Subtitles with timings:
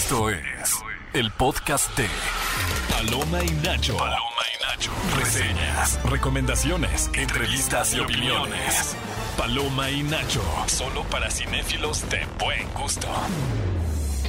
[0.00, 0.80] Esto es
[1.12, 2.06] el podcast de
[2.88, 3.96] Paloma y Nacho.
[3.96, 4.92] Paloma y Nacho.
[5.18, 8.96] Reseñas, recomendaciones, entrevistas y opiniones.
[9.36, 10.40] Paloma y Nacho.
[10.66, 13.08] Solo para cinéfilos de buen gusto.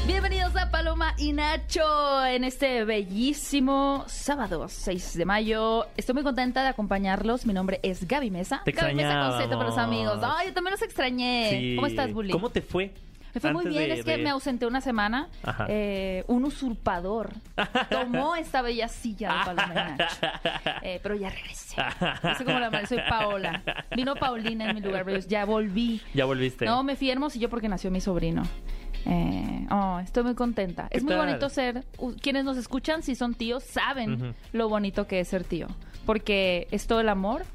[0.07, 5.85] Bienvenidos a Paloma y Nacho en este bellísimo sábado 6 de mayo.
[5.95, 7.45] Estoy muy contenta de acompañarlos.
[7.45, 8.63] Mi nombre es Gaby Mesa.
[8.65, 10.19] Te Gaby Mesa con Z para los amigos.
[10.23, 11.49] Ay, yo también los extrañé.
[11.51, 11.75] Sí.
[11.75, 12.31] ¿Cómo estás, Bully?
[12.31, 12.91] ¿Cómo te fue?
[13.33, 15.27] Me fue muy bien, de- es que de- me ausenté una semana.
[15.67, 17.31] Eh, un usurpador
[17.89, 19.97] tomó esta bella silla de Paloma.
[20.81, 21.75] Eh, pero ya regresé.
[22.23, 23.63] No sé cómo la madre, soy Paola.
[23.95, 26.01] Vino Paulina en mi lugar, pero ya volví.
[26.13, 26.65] Ya volviste.
[26.65, 28.43] No, me fui Hermosillo porque nació mi sobrino.
[29.05, 30.87] Eh, oh, estoy muy contenta.
[30.89, 31.25] ¿Qué Es muy tal?
[31.25, 31.85] bonito ser.
[32.21, 35.67] Quienes nos escuchan, si son tíos, saben lo bonito que es ser tío.
[36.05, 37.45] Porque es todo el amor,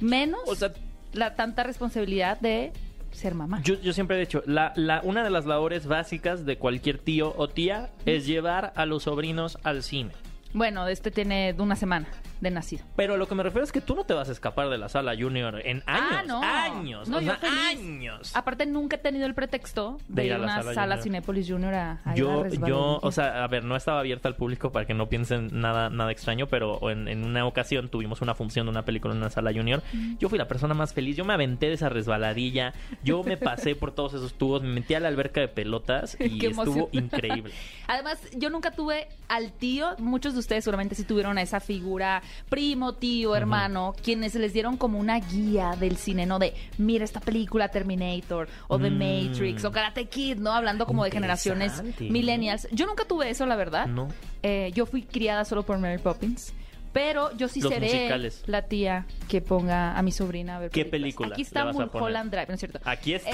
[0.00, 0.72] menos O sea,
[1.12, 2.72] la tanta responsabilidad de
[3.12, 3.60] ser mamá.
[3.62, 7.34] yo, yo siempre he dicho, la, la, una de las labores básicas de cualquier tío
[7.36, 10.12] o tía es llevar a los sobrinos al cine.
[10.52, 12.08] Bueno, este tiene una semana
[12.40, 12.84] de nacido.
[12.96, 14.88] Pero lo que me refiero es que tú no te vas a escapar de la
[14.88, 16.10] sala junior en años.
[16.12, 16.42] ah, no.
[16.42, 17.08] Años.
[17.08, 18.34] No, o yo sea, años.
[18.34, 21.02] Aparte, nunca he tenido el pretexto de, De ir a una sala sala, Junior.
[21.02, 24.28] Cinépolis Junior a, a ir a Yo, yo, o sea, a ver, no estaba abierta
[24.28, 28.20] al público para que no piensen nada, nada extraño, pero en, en una ocasión tuvimos
[28.20, 29.82] una función de una película en una sala junior.
[30.18, 33.74] Yo fui la persona más feliz, yo me aventé de esa resbaladilla, yo me pasé
[33.74, 37.52] por todos esos tubos, me metí a la alberca de pelotas y estuvo increíble.
[37.86, 42.22] Además, yo nunca tuve al tío, muchos de ustedes seguramente sí tuvieron a esa figura,
[42.48, 46.38] primo, tío, hermano, quienes les dieron como una guía del cine, ¿no?
[46.38, 48.98] De, mira esta película Terminator, o The Mm.
[49.28, 50.52] Matrix, o Karate Kid, ¿no?
[50.52, 52.68] Hablando como de generaciones millennials.
[52.72, 53.86] Yo nunca tuve eso, la verdad.
[53.86, 54.08] No.
[54.42, 56.52] Eh, yo fui criada solo por Mary Poppins.
[56.92, 58.42] Pero yo sí Los seré musicales.
[58.46, 61.30] la tía que ponga a mi sobrina a ver ¿Qué películas.
[61.30, 62.30] película Aquí está le vas a Mulholland?
[62.32, 62.80] Drive, ¿no es cierto?
[62.84, 63.30] Aquí está,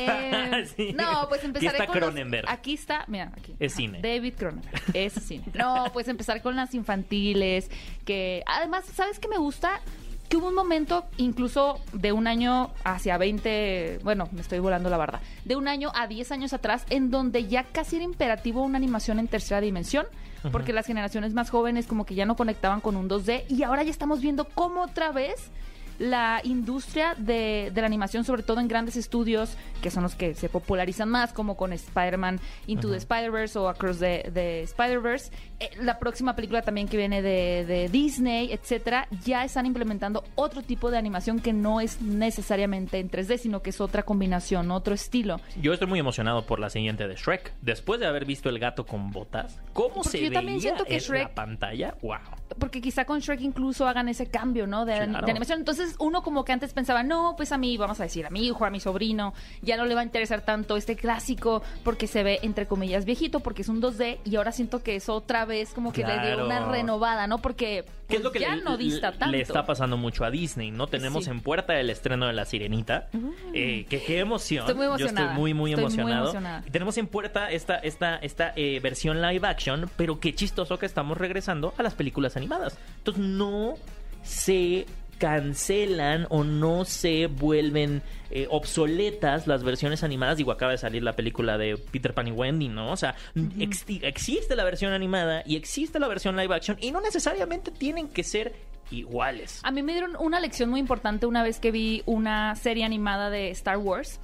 [0.60, 0.92] Eh, sí.
[0.92, 2.44] No, pues Aquí empezaré está con los- Cronenberg.
[2.50, 3.54] aquí está, mira, aquí.
[3.58, 4.00] Es Ajá, cine.
[4.02, 5.44] David Cronenberg, es cine.
[5.54, 7.70] No, pues empezar con las infantiles,
[8.04, 9.80] que además, ¿sabes qué me gusta?
[10.28, 14.96] Que hubo un momento, incluso de un año hacia 20, bueno, me estoy volando la
[14.96, 18.76] barda, de un año a 10 años atrás, en donde ya casi era imperativo una
[18.76, 20.04] animación en tercera dimensión,
[20.52, 23.82] porque las generaciones más jóvenes como que ya no conectaban con un 2D, y ahora
[23.82, 25.50] ya estamos viendo cómo otra vez
[25.98, 30.34] la industria de, de la animación, sobre todo en grandes estudios, que son los que
[30.34, 35.30] se popularizan más, como con Spider-Man Into the Spider-Verse o Across the, the Spider-Verse.
[35.60, 40.62] Eh, la próxima película también que viene de, de Disney, etcétera, ya están implementando otro
[40.62, 44.94] tipo de animación que no es necesariamente en 3D, sino que es otra combinación, otro
[44.94, 45.40] estilo.
[45.60, 47.52] Yo estoy muy emocionado por la siguiente de Shrek.
[47.62, 50.84] Después de haber visto el gato con botas, ¿cómo Porque se yo veía también siento
[50.84, 51.94] que en Shrek- la pantalla?
[52.02, 52.16] ¡Wow!
[52.60, 54.84] porque quizá con Shrek incluso hagan ese cambio, ¿no?
[54.84, 55.26] De, Claro.
[55.26, 55.58] de animación.
[55.58, 58.46] Entonces uno como que antes pensaba, no, pues a mí, vamos a decir, a mi
[58.46, 59.32] hijo, a mi sobrino,
[59.62, 63.40] ya no le va a interesar tanto este clásico porque se ve, entre comillas, viejito,
[63.40, 66.44] porque es un 2D y ahora siento que es otra vez como que le dio
[66.44, 67.38] una renovada, ¿no?
[67.38, 69.32] Porque ¿Qué es pues, lo que ya le, no dista tanto.
[69.36, 70.70] le está pasando mucho a Disney?
[70.70, 70.86] ¿No?
[70.86, 71.30] Tenemos Sí.
[71.30, 73.08] en puerta el estreno de La Sirenita.
[73.52, 74.60] Eh, que qué emoción.
[74.60, 75.26] Estoy muy Yo emocionada.
[75.26, 76.24] estoy muy, muy Estoy muy emocionado.
[76.26, 76.62] emocionada.
[76.66, 80.86] Y tenemos en puerta esta, esta, esta eh, versión live action, pero qué chistoso que
[80.86, 82.78] estamos regresando a las películas animadas.
[82.98, 83.74] Entonces no
[84.22, 84.86] se
[85.18, 90.36] cancelan o no se vuelven eh, obsoletas las versiones animadas.
[90.36, 92.92] Digo, acaba de salir la película de Peter Pan y Wendy, ¿no?
[92.92, 97.00] O sea, exi- existe la versión animada y existe la versión live action y no
[97.00, 98.54] necesariamente tienen que ser
[98.90, 99.60] iguales.
[99.64, 103.30] A mí me dieron una lección muy importante una vez que vi una serie animada
[103.30, 104.20] de Star Wars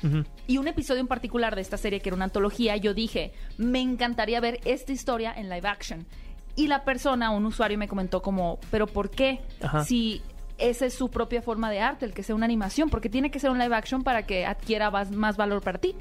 [0.47, 2.77] y un episodio en particular de esta serie que era una antología.
[2.77, 6.07] Yo dije, me encantaría ver esta historia en live action.
[6.55, 9.41] Y la persona, un usuario, me comentó como, ¿pero por qué?
[9.63, 9.85] Ajá.
[9.85, 10.21] Si
[10.63, 13.39] esa es su propia forma de arte, el que sea una animación, porque tiene que
[13.39, 15.97] ser un live action para que adquiera más, más valor para ti.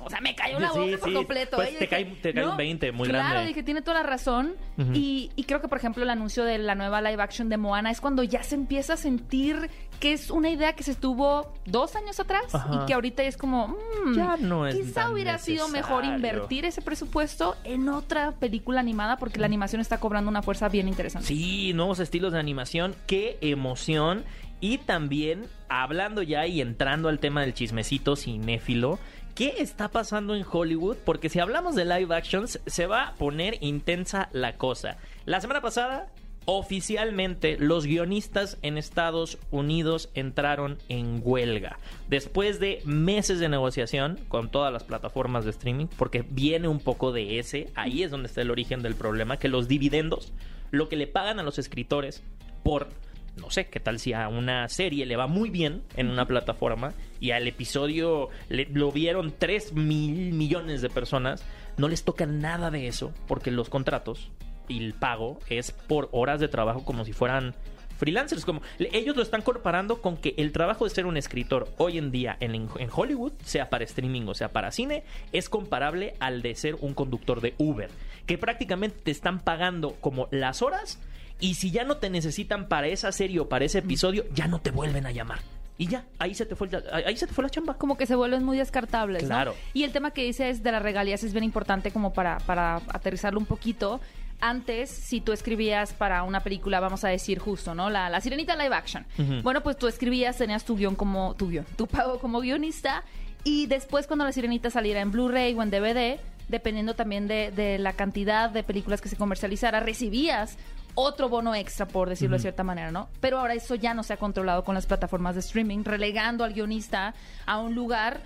[0.00, 1.14] O sea, me cayó la Sí, boca por sí.
[1.14, 1.56] completo.
[1.56, 1.72] Pues ¿eh?
[1.72, 3.48] te Dije, cae- te cae un 20 muy claro, grande.
[3.48, 4.54] dije, tiene toda la razón.
[4.92, 7.90] Y, y creo que, por ejemplo, el anuncio de la nueva live action de Moana
[7.90, 11.94] es cuando ya se empieza a sentir que es una idea que se tuvo dos
[11.96, 12.82] años atrás Ajá.
[12.82, 16.82] y que ahorita es como, mm, Ya no es quizá hubiera sido mejor invertir ese
[16.82, 21.28] presupuesto en otra película animada porque la animación está cobrando una fuerza bien interesante.
[21.28, 24.24] Sí, nuevos estilos de animación, qué emoción.
[24.60, 28.98] Y también, hablando ya y entrando al tema del chismecito cinéfilo,
[29.34, 30.96] ¿qué está pasando en Hollywood?
[31.04, 34.96] Porque si hablamos de live actions, se va a poner intensa la cosa.
[35.24, 36.08] La semana pasada,
[36.44, 41.78] oficialmente, los guionistas en Estados Unidos entraron en huelga.
[42.08, 47.12] Después de meses de negociación con todas las plataformas de streaming, porque viene un poco
[47.12, 50.32] de ese, ahí es donde está el origen del problema, que los dividendos,
[50.70, 52.22] lo que le pagan a los escritores
[52.62, 52.88] por
[53.36, 56.92] no sé, qué tal si a una serie le va muy bien en una plataforma
[57.20, 61.44] y al episodio le- lo vieron 3 mil millones de personas,
[61.76, 64.30] no les toca nada de eso porque los contratos
[64.68, 67.54] y el pago es por horas de trabajo como si fueran
[67.98, 68.44] freelancers.
[68.44, 72.10] Como, ellos lo están comparando con que el trabajo de ser un escritor hoy en
[72.10, 76.54] día en, en Hollywood, sea para streaming o sea para cine, es comparable al de
[76.54, 77.90] ser un conductor de Uber,
[78.26, 81.00] que prácticamente te están pagando como las horas
[81.40, 84.60] y si ya no te necesitan para esa serie o para ese episodio, ya no
[84.60, 85.40] te vuelven a llamar.
[85.76, 87.74] Y ya, ahí se te fue, el- ahí se te fue la chamba.
[87.74, 89.28] como que se vuelven muy descartables, ¿no?
[89.30, 89.54] Claro.
[89.72, 93.40] Y el tema que dices de las regalías es bien importante como para, para aterrizarlo
[93.40, 94.00] un poquito.
[94.40, 97.88] Antes, si tú escribías para una película, vamos a decir justo, ¿no?
[97.90, 99.04] La, la Sirenita live action.
[99.42, 103.02] Bueno, pues tú escribías, tenías tu guion como tu guion, tu pago como guionista
[103.42, 107.78] y después cuando la Sirenita saliera en Blu-ray o en DVD, dependiendo también de, de
[107.78, 110.56] la cantidad de películas que se comercializara, recibías
[110.94, 113.08] otro bono extra, por decirlo de cierta manera, ¿no?
[113.20, 116.52] Pero ahora eso ya no se ha controlado con las plataformas de streaming, relegando al
[116.52, 117.14] guionista
[117.46, 118.20] a un lugar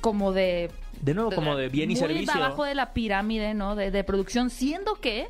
[0.00, 0.70] como de...
[1.00, 2.32] De nuevo, como de bien y muy servicio.
[2.34, 3.76] abajo de la pirámide, ¿no?
[3.76, 5.28] De, de producción, siendo que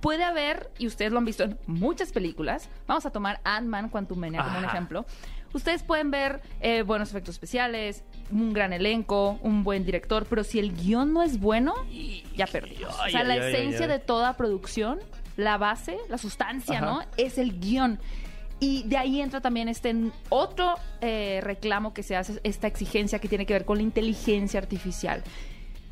[0.00, 4.42] puede haber, y ustedes lo han visto en muchas películas, vamos a tomar Ant-Man Quantumania
[4.42, 5.06] como un ejemplo.
[5.52, 10.60] Ustedes pueden ver eh, buenos efectos especiales, un gran elenco, un buen director, pero si
[10.60, 11.74] el guion no es bueno,
[12.36, 12.94] ya perdimos.
[13.00, 15.00] O sea, la esencia de toda producción,
[15.40, 16.86] la base, la sustancia, Ajá.
[16.86, 17.02] ¿no?
[17.16, 17.98] Es el guion.
[18.60, 19.94] Y de ahí entra también este
[20.28, 24.60] otro eh, reclamo que se hace, esta exigencia que tiene que ver con la inteligencia
[24.60, 25.22] artificial.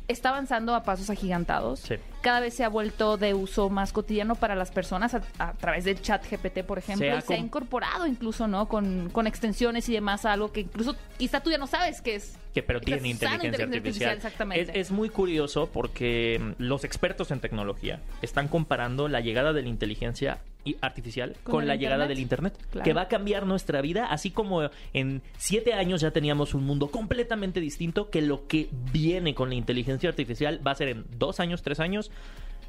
[0.09, 1.79] Está avanzando a pasos agigantados.
[1.79, 1.95] Sí.
[2.21, 5.85] Cada vez se ha vuelto de uso más cotidiano para las personas a, a través
[5.85, 7.05] del chat GPT, por ejemplo.
[7.05, 8.67] Se ha y se ha incorporado incluso, ¿no?
[8.67, 12.15] Con, con extensiones y demás a algo que incluso quizá tú ya no sabes qué
[12.15, 12.37] es.
[12.53, 14.09] que pero tiene inteligencia, inteligencia artificial.
[14.09, 14.79] artificial, exactamente.
[14.79, 19.61] Es, es muy curioso porque mm, los expertos en tecnología están comparando la llegada de
[19.61, 20.39] la inteligencia
[20.81, 22.83] artificial Con la llegada del Internet, Claro.
[22.83, 26.87] que va a cambiar nuestra vida, así como en siete años ya teníamos un mundo
[26.91, 31.39] completamente distinto, que lo que viene con la inteligencia artificial va a ser en dos
[31.39, 32.11] años, tres años.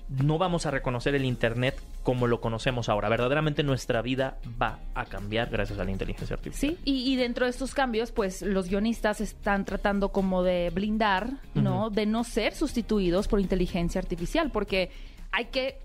[0.08, 3.08] No vamos a reconocer el Internet como lo conocemos ahora.
[3.08, 6.76] Verdaderamente nuestra vida va a cambiar gracias a la inteligencia artificial.
[6.76, 11.30] Sí, y, y dentro de estos cambios, pues los guionistas están tratando como de blindar,
[11.54, 11.90] ¿no?
[11.90, 14.90] De no ser sustituidos por inteligencia artificial, porque
[15.30, 15.78] hay que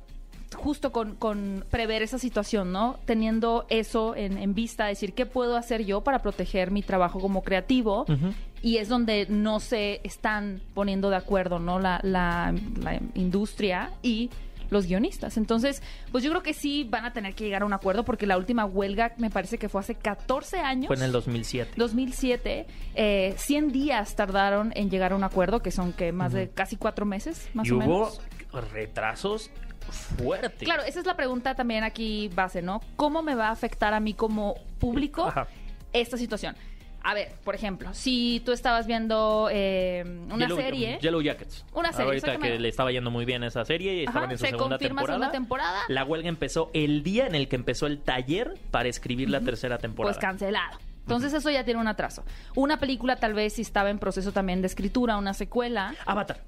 [0.55, 2.99] justo con, con prever esa situación, ¿no?
[3.05, 7.43] Teniendo eso en, en vista, decir, ¿qué puedo hacer yo para proteger mi trabajo como
[7.43, 8.05] creativo?
[8.61, 11.79] Y es donde no se están poniendo de acuerdo, ¿no?
[11.79, 14.29] La, la, la industria y
[14.69, 15.37] los guionistas.
[15.37, 15.81] Entonces,
[16.11, 18.37] pues yo creo que sí van a tener que llegar a un acuerdo porque la
[18.37, 20.87] última huelga me parece que fue hace 14 años.
[20.87, 21.73] Fue en el 2007.
[21.75, 22.65] 2007,
[22.95, 26.75] eh, 100 días tardaron en llegar a un acuerdo, que son que más de casi
[26.75, 28.21] cuatro meses, más y o hubo menos.
[28.61, 29.49] Retrasos
[29.89, 30.63] fuertes.
[30.63, 32.81] Claro, esa es la pregunta también aquí base, ¿no?
[32.95, 35.47] ¿Cómo me va a afectar a mí como público Ajá.
[35.93, 36.55] esta situación?
[37.07, 40.97] A ver, por ejemplo, si tú estabas viendo eh, una Yellow- serie...
[40.99, 41.63] Yellow Jackets.
[41.71, 44.37] Una serie, Ahorita que le estaba yendo muy bien esa serie y estaban Ajá, en
[44.39, 45.19] su se segunda confirma temporada.
[45.19, 45.79] segunda temporada.
[45.87, 49.77] La huelga empezó el día en el que empezó el taller para escribir la tercera
[49.77, 50.15] temporada.
[50.15, 50.79] Pues cancelado.
[51.01, 52.23] Entonces eso ya tiene un atraso.
[52.55, 55.93] Una película tal vez si estaba en proceso también de escritura, una secuela.
[56.07, 56.39] Avatar.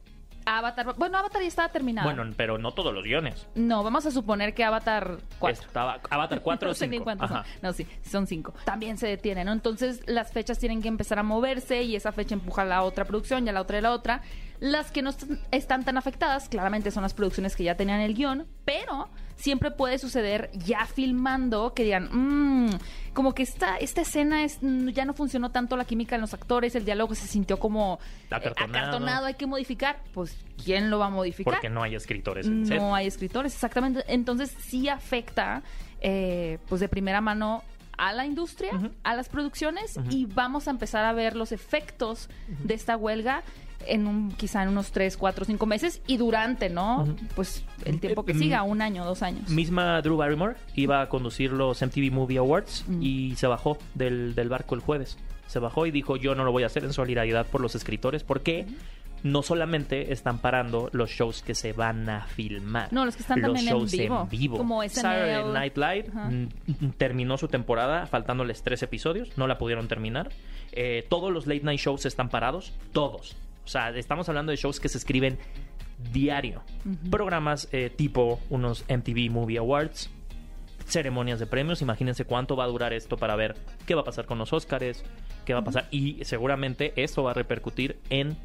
[0.49, 2.11] Avatar, bueno, Avatar ya estaba terminada.
[2.11, 3.47] Bueno, pero no todos los guiones.
[3.53, 5.65] No, vamos a suponer que Avatar 4.
[5.67, 7.03] Estaba Avatar 4 o no sé ni 5.
[7.03, 7.44] cuántos Ajá.
[7.44, 7.53] son.
[7.61, 8.53] No, sí, son cinco.
[8.63, 9.51] También se detiene, ¿no?
[9.51, 13.03] Entonces las fechas tienen que empezar a moverse y esa fecha empuja a la otra
[13.05, 14.21] producción y a la otra y a la otra.
[14.61, 18.13] Las que no est- están tan afectadas, claramente son las producciones que ya tenían el
[18.15, 22.70] guion, pero siempre puede suceder ya filmando que digan, "Mm,
[23.13, 26.34] como que esta, esta escena es, mm, ya no funcionó tanto la química en los
[26.34, 29.25] actores, el diálogo se sintió como eh, Acartonado.
[29.25, 29.98] hay que modificar.
[30.13, 31.53] Pues, ¿quién lo va a modificar?
[31.56, 32.77] Porque no hay escritores en set.
[32.77, 34.03] No hay escritores, exactamente.
[34.08, 35.63] Entonces sí afecta,
[36.01, 37.63] eh, pues de primera mano
[37.98, 38.72] a la industria,
[39.03, 42.29] a las producciones y vamos a empezar a ver los efectos
[42.63, 43.41] de esta huelga
[43.86, 47.07] en un quizá en unos 3, 4, 5 meses y durante, ¿no?
[47.36, 49.50] Pues el tiempo que Eh, siga, mm, un año, dos años.
[49.50, 53.01] Misma Drew Barrymore iba a conducir los MTV Movie Awards Mm.
[53.03, 55.17] y se bajó del, del barco el jueves.
[55.48, 58.24] Se bajó y dijo yo no lo voy a hacer en solidaridad por los escritores
[58.24, 58.65] porque
[59.24, 62.91] no solamente están parando los shows que se van a filmar.
[62.93, 64.57] No, los que están los también en shows vivo, vivo.
[64.57, 65.01] como SNL.
[65.01, 70.29] Saturday Night Live mm, terminó su temporada faltándoles tres episodios, no la pudieron terminar.
[70.74, 73.36] Eh, todos los late night shows están parados, todos.
[73.67, 75.38] O sea, estamos hablando de shows que se escriben
[76.13, 76.63] diario.
[77.12, 80.09] Programas eh, tipo unos MTV Movie Awards,
[80.86, 81.81] ceremonias de premios.
[81.81, 85.03] Imagínense cuánto va a durar esto para ver qué va a pasar con los Oscars,
[85.43, 85.89] qué va a pasar.
[85.91, 88.38] Y seguramente esto va a repercutir en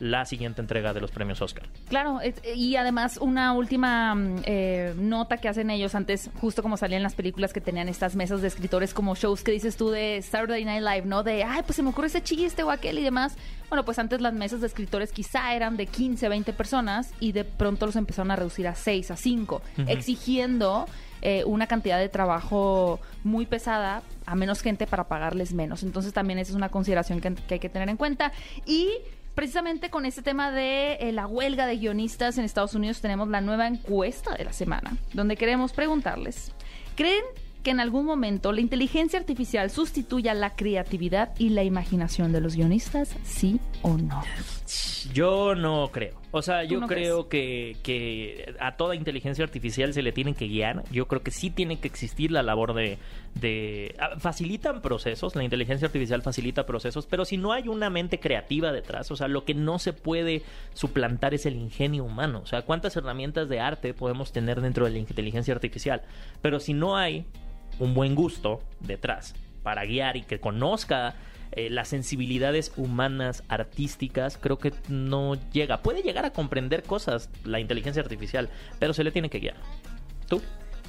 [0.00, 1.68] la siguiente entrega de los premios Oscar.
[1.88, 2.20] Claro,
[2.54, 7.14] y además una última mm, eh, nota que hacen ellos antes, justo como salían las
[7.14, 10.82] películas que tenían estas mesas de escritores como shows que dices tú de Saturday Night
[10.82, 11.22] Live, ¿no?
[11.22, 13.36] De, ay, pues se me ocurre ese chiste o aquel y demás.
[13.68, 17.44] Bueno, pues antes las mesas de escritores quizá eran de 15, 20 personas y de
[17.44, 20.86] pronto los empezaron a reducir a 6, a 5, exigiendo
[21.22, 25.82] eh, una cantidad de trabajo muy pesada a menos gente para pagarles menos.
[25.82, 28.32] Entonces también esa es una consideración que, que hay que tener en cuenta.
[28.66, 28.90] Y
[29.34, 33.40] precisamente con este tema de eh, la huelga de guionistas en Estados Unidos tenemos la
[33.40, 36.52] nueva encuesta de la semana, donde queremos preguntarles,
[36.94, 37.24] ¿creen
[37.62, 42.56] que en algún momento la inteligencia artificial sustituya la creatividad y la imaginación de los
[42.56, 43.14] guionistas?
[43.24, 44.22] ¿Sí o no?
[45.12, 46.23] Yo no creo.
[46.36, 50.48] O sea, yo no creo que, que a toda inteligencia artificial se le tiene que
[50.48, 50.82] guiar.
[50.90, 52.98] Yo creo que sí tiene que existir la labor de...
[53.36, 58.18] de ah, facilitan procesos, la inteligencia artificial facilita procesos, pero si no hay una mente
[58.18, 62.40] creativa detrás, o sea, lo que no se puede suplantar es el ingenio humano.
[62.42, 66.02] O sea, ¿cuántas herramientas de arte podemos tener dentro de la inteligencia artificial?
[66.42, 67.26] Pero si no hay
[67.78, 71.14] un buen gusto detrás para guiar y que conozca
[71.56, 75.82] eh, las sensibilidades humanas, artísticas, creo que no llega.
[75.82, 79.56] Puede llegar a comprender cosas la inteligencia artificial, pero se le tiene que guiar.
[80.28, 80.42] ¿Tú?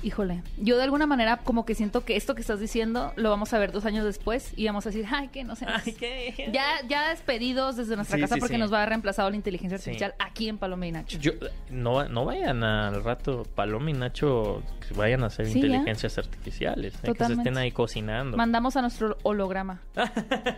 [0.04, 3.54] Híjole, yo de alguna manera como que siento que esto que estás diciendo lo vamos
[3.54, 5.66] a ver dos años después y vamos a decir, ay, que no sé.
[5.98, 6.50] ¿qué?
[6.54, 8.60] Ya, ya despedidos desde nuestra Sí, casa sí, porque sí.
[8.60, 9.90] nos va a reemplazar la inteligencia Sí.
[9.90, 11.18] artificial aquí en Paloma y Nacho.
[11.18, 11.32] Yo,
[11.70, 15.66] no, no vayan al rato, Paloma y Nacho, que vayan a hacer Sí, ya.
[15.68, 17.50] inteligencias artificiales, eh, que se Totalmente.
[17.50, 18.38] estén ahí cocinando.
[18.38, 19.80] Mandamos a nuestro holograma.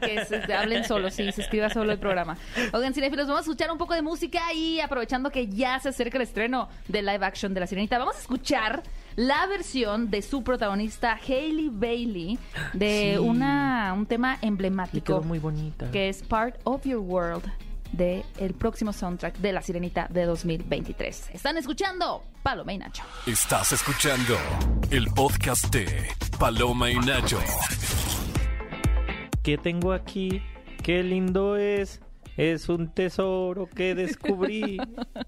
[0.01, 2.37] que se, se hablen solo, sí, se escriba solo el programa.
[2.73, 6.17] Oigan, cinefilos, vamos a escuchar un poco de música y aprovechando que ya se acerca
[6.17, 8.83] el estreno de live action de La Sirenita, vamos a escuchar
[9.17, 12.39] la versión de su protagonista Hailey Bailey
[12.73, 13.17] de Sí.
[13.19, 15.91] una un tema emblemático muy bonita.
[15.91, 17.43] que es Part of Your World
[17.91, 21.31] de el próximo soundtrack de La Sirenita de 2023.
[21.33, 23.03] Están escuchando Paloma y Nacho.
[23.25, 24.37] Estás escuchando
[24.91, 26.09] el podcast de
[26.39, 27.39] Paloma y Nacho.
[29.41, 30.41] ¿Qué tengo aquí?
[30.83, 32.01] Qué lindo es.
[32.37, 34.77] Es un tesoro que descubrí.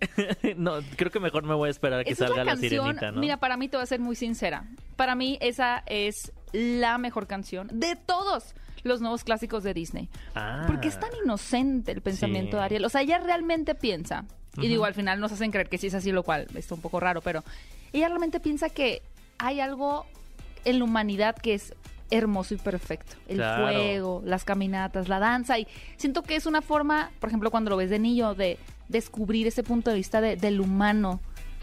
[0.58, 2.70] no, creo que mejor me voy a esperar a que Esa salga la la, canción.
[2.86, 3.20] sirenita, ¿no?
[3.20, 4.66] Mira, para mí te voy a ser muy sincera.
[4.96, 10.08] Para mí esa es la mejor canción de todos los nuevos clásicos de Disney.
[10.36, 10.64] Ah.
[10.68, 12.58] Porque es tan inocente el pensamiento Sí.
[12.58, 12.86] de Ariel.
[12.86, 14.26] O sea, ella realmente piensa.
[14.58, 16.82] Y digo, al final nos hacen creer que sí es así, lo cual está un
[16.82, 17.44] poco raro, pero
[17.94, 19.02] ella realmente piensa que
[19.38, 20.06] hay algo
[20.66, 21.74] en la humanidad que es
[22.12, 23.16] hermoso y perfecto.
[23.28, 23.64] El Claro.
[23.64, 25.60] fuego, las caminatas, la danza.
[25.60, 29.46] Y siento que es una forma, por ejemplo, cuando lo ves de niño, de descubrir
[29.48, 31.20] ese punto de vista de- del humano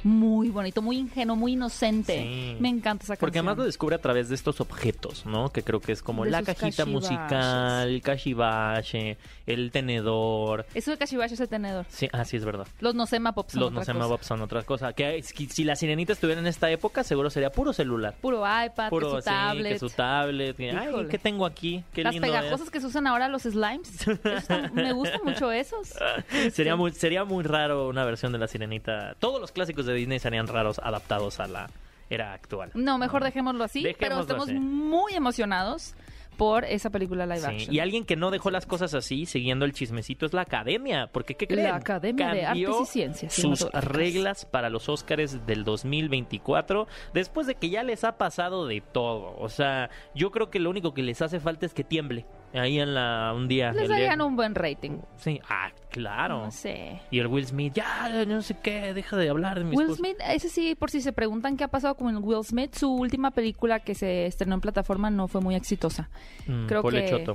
[0.07, 2.23] muy bonito, muy ingenuo, muy inocente.
[2.23, 2.57] Sí.
[2.61, 3.19] Me encanta esa canción.
[3.19, 5.51] Porque además lo descubre a través de estos objetos, ¿no?
[5.53, 10.65] Que creo que es como De la cajita musical, el cachivache, el tenedor.
[10.75, 11.87] Eso de Kashibashi ese tenedor.
[11.89, 12.69] Sí, ah, sí, es verdad.
[12.79, 14.07] Los Nosema Pop son Los otra no se cosa.
[14.07, 14.93] Bob son otra cosa.
[14.93, 18.15] Que es que si la sirenita estuviera en esta época, seguro sería puro celular.
[18.21, 19.73] Puro iPad, Puro que su sí, tablet.
[19.73, 20.57] que su tablet.
[20.57, 21.07] que, Ay.
[21.11, 21.83] ¿qué tengo aquí?
[21.93, 24.07] Qué Las lindo pegajosas que se usan ahora los slimes.
[24.25, 25.93] Está- me gustan mucho esos.
[26.33, 26.55] es.
[26.55, 29.17] Sería muy, sería muy raro una versión de la sirenita.
[29.19, 31.71] Todos los clásicos de Disney serían raros adaptados a la
[32.09, 32.71] era actual.
[32.75, 34.59] No, mejor dejémoslo así, pero estamos así.
[34.59, 35.95] muy emocionados
[36.37, 37.75] por esa película live Sí, action.
[37.75, 41.09] Y alguien que no dejó las cosas así, siguiendo el chismecito, es la academia.
[41.13, 41.69] Porque, ¿qué creen?
[41.69, 47.47] La Academia de Cambió Artes y Ciencias Sus reglas para los Óscares del 2024, después
[47.47, 49.37] de que ya les ha pasado de todo.
[49.39, 52.27] O sea, yo creo que lo único que les hace falta es que tiemble.
[52.55, 53.73] Ahí en la un día.
[53.73, 54.99] Les el darían un buen rating.
[55.17, 56.45] Sí, ah, claro.
[56.47, 57.01] No sé.
[57.11, 59.99] Y el Will Smith, ya, no sé qué, deja de hablar de mis Will cosas.
[59.99, 63.31] Smith, ese sí, por si se preguntan qué ha pasado con Will Smith, su última
[63.31, 66.09] película que se estrenó en plataforma no fue muy exitosa.
[66.47, 67.35] Mm, creo que- choto.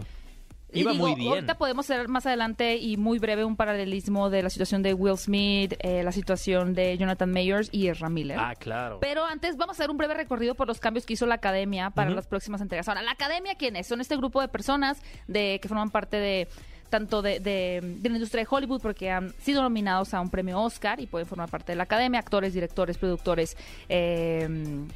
[0.74, 1.30] Iba digo, muy bien.
[1.34, 5.18] Ahorita podemos hacer más adelante y muy breve un paralelismo de la situación de Will
[5.18, 8.38] Smith, eh, la situación de Jonathan Mayers y Ezra Miller.
[8.40, 9.00] Ah, claro.
[9.02, 11.90] Pero antes vamos a hacer un breve recorrido por los cambios que hizo la academia
[11.90, 12.88] para las próximas entregas.
[12.88, 13.88] Ahora, ¿la academia quiénes?
[13.88, 16.48] Son este grupo de personas de que forman parte de
[16.90, 20.60] tanto de, de- de la industria de Hollywood porque han sido nominados a un premio
[20.62, 23.56] Oscar y pueden formar parte de la academia, actores, directores, productores,
[23.88, 24.48] eh,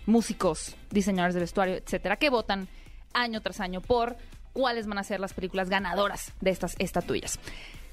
[0.05, 2.67] músicos, diseñadores de vestuario, etcétera, que votan
[3.13, 4.17] año tras año por
[4.55, 7.39] cuáles van a ser las películas ganadoras de estas estatuillas.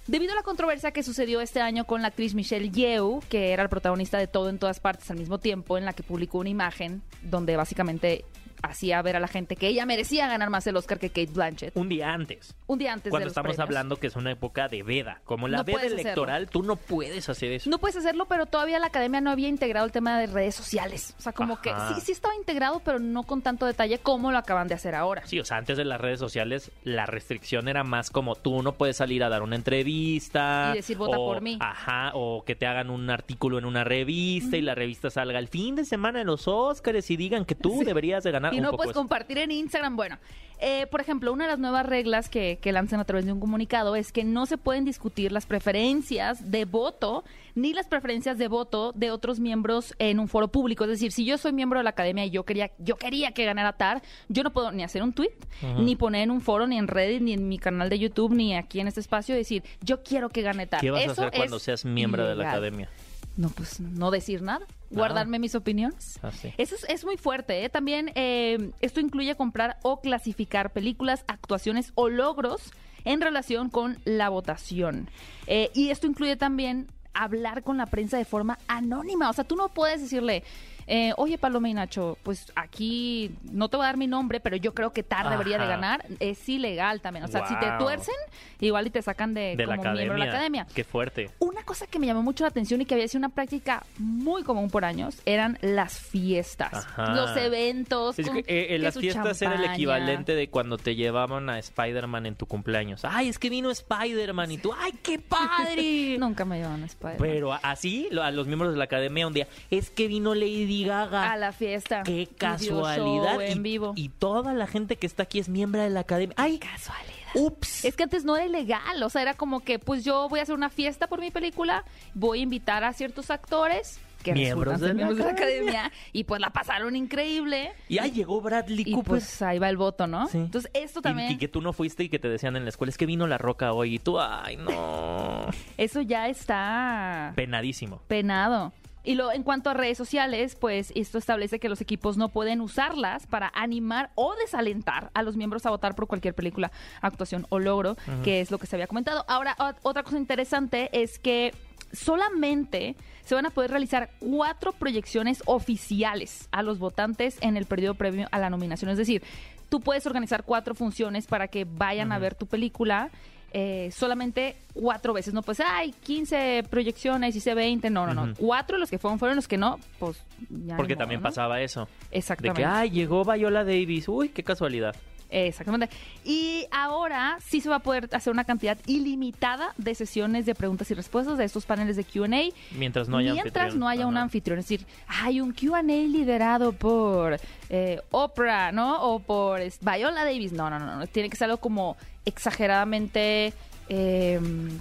[0.07, 3.65] Debido a la controversia que sucedió este año con la actriz Michelle Yeoh, que era
[3.65, 6.49] el protagonista de Todo en todas partes al mismo tiempo, en la que publicó una
[6.49, 8.25] imagen donde básicamente
[8.63, 11.77] hacía ver a la gente que ella merecía ganar más el Oscar que Kate Blanchett.
[11.77, 12.55] Un día antes.
[12.67, 13.69] Un día antes de Cuando los estamos premios.
[13.69, 15.21] hablando que es una época de veda.
[15.25, 15.99] Como la No veda hacerlo.
[16.01, 17.69] electoral, tú no puedes hacer eso.
[17.69, 21.15] No puedes hacerlo, pero todavía la academia no había integrado el tema de redes sociales.
[21.19, 24.39] O sea, como que sí, sí estaba integrado, pero no con tanto detalle como lo
[24.39, 25.27] acaban de hacer ahora.
[25.27, 28.73] Sí, o sea, antes de las redes sociales la restricción era más como tú no
[28.73, 30.71] puedes salir a dar una entrevista.
[30.73, 31.59] Y decir, "Vota o- por mí".
[31.61, 35.49] Ajá, o que te hagan un artículo en una revista y la revista salga el
[35.49, 38.65] fin de semana en los Óscares y digan que tú deberías de ganar Y un
[38.65, 39.01] no puedes eso.
[39.01, 39.97] compartir en Instagram.
[39.97, 40.19] Bueno,
[40.65, 43.41] eh, por ejemplo, una de las nuevas reglas que, que lanzan a través de un
[43.41, 47.25] comunicado es que no se pueden discutir las preferencias de voto
[47.57, 50.85] ni las preferencias de voto de otros miembros en un foro público.
[50.85, 53.45] Es decir, si yo soy miembro de la academia y yo quería, yo quería que
[53.45, 55.35] ganara TAR, yo no puedo ni hacer un tweet,
[55.79, 58.55] ni poner en un foro, ni en Reddit, ni en mi canal de YouTube, ni
[58.55, 60.81] aquí en este espacio decir, yo quiero que gane TAR.
[60.81, 62.89] ¿Qué vas Eso a hacer cuando seas miembro de la academia?
[63.37, 66.19] No, pues no decir nada, guardarme mis opiniones.
[66.23, 66.53] Ah, sí.
[66.59, 67.65] Eso es, es muy fuerte.
[67.65, 67.69] ¿eh?
[67.69, 72.73] También eh, esto incluye comprar o clasificar películas, actuaciones o logros
[73.05, 75.09] en relación con la votación.
[75.47, 79.31] Eh, y esto incluye también hablar con la prensa de forma anónima.
[79.31, 80.45] O sea, tú no puedes decirle,
[80.87, 84.57] eh, oye Paloma y Nacho, pues aquí no te voy a dar mi nombre, pero
[84.57, 86.05] yo creo que TAR debería de ganar.
[86.21, 87.25] Es ilegal también.
[87.25, 88.15] O sea, si te tuercen,
[88.61, 90.67] igual y te sacan de, De la como miembro de la academia.
[90.75, 91.31] Qué fuerte.
[91.39, 94.43] Una cosa que me llamó mucho la atención y que había sido una práctica muy
[94.43, 97.15] común por años eran las fiestas, Ajá.
[97.15, 98.19] los eventos.
[98.19, 99.75] Es con- que, eh, en las fiestas era el champaña.
[99.75, 103.05] equivalente de cuando te llevaban a Spider-Man en tu cumpleaños.
[103.05, 104.51] ¡Ay, es que vino Spider-Man!
[104.53, 106.17] Y tú, ¡ay, qué padre!
[106.19, 107.17] Nunca me llevaban a Spider.
[107.19, 111.33] Pero así, a los miembros de la academia un día, es que vino Lady Gaga.
[111.33, 112.03] a la fiesta.
[112.03, 113.35] ¡Qué casualidad!
[113.35, 113.93] show en vivo.
[113.97, 116.35] y toda la gente que está aquí es miembro de la academia.
[116.39, 117.13] ¡Ay, Casualidad.
[117.35, 117.85] ups!
[117.85, 120.43] Es que antes no era ilegal, o sea, era como que pues yo voy a
[120.43, 121.85] hacer una fiesta por mi película,
[122.15, 125.93] voy a invitar a ciertos actores que Miembros de la miembros de la academia.
[126.13, 127.73] y pues la pasaron increíble.
[127.89, 129.05] Y ahí llegó Bradley Y Cooper.
[129.09, 130.29] pues ahí va el voto, ¿no?
[130.29, 130.39] Sí.
[130.39, 131.33] Entonces esto Y- también...
[131.33, 133.27] Y, que tú no fuiste y que te decían en la escuela, es que vino
[133.27, 133.97] la roca hoy.
[133.97, 135.47] Y tú, ¡ay, no!
[135.77, 138.01] Eso ya está Penadísimo.
[138.07, 138.73] penado.
[139.05, 142.61] Y lo, en cuanto a redes sociales, pues esto establece que los equipos no pueden
[142.61, 147.59] usarlas para animar o desalentar a los miembros a votar por cualquier película, actuación o
[147.59, 149.25] logro, que es lo que se había comentado.
[149.29, 151.53] Ahora, otra cosa interesante es que
[151.93, 157.95] solamente se van a poder realizar cuatro proyecciones oficiales a los votantes en el periodo
[157.95, 158.91] previo a la nominación.
[158.91, 159.23] Es decir,
[159.69, 163.11] tú puedes organizar cuatro funciones para que vayan a ver tu película
[163.53, 165.35] eh, solamente cuatro veces.
[165.35, 167.91] No, pues, hay 15 proyecciones, hice 20.
[167.91, 168.35] No, no, no.
[168.35, 170.77] Cuatro, los que fueron, fueron los que no, pues ya.
[170.77, 171.29] Porque modo, también ¿no?
[171.29, 171.89] pasaba eso.
[172.11, 172.63] De Exactamente.
[172.63, 174.09] que, ¡ay, llegó Viola Davis!
[174.09, 174.95] ¡Uy, qué casualidad!
[175.33, 175.89] Exactamente.
[176.25, 180.91] Y ahora sí se va a poder hacer una cantidad ilimitada de sesiones de preguntas
[180.91, 182.29] y respuestas de estos paneles de QA.
[182.77, 183.81] Mientras no haya Mientras anfitrión.
[183.81, 184.59] no haya un anfitrión.
[184.59, 187.39] Es decir, hay un QA liderado por
[187.71, 189.03] eh, Oprah, ¿no?
[189.03, 190.53] O por Viola Davis.
[190.53, 191.07] No, no, no, no.
[191.07, 193.53] Tiene que ser algo como exageradamente.
[193.89, 194.41] eh,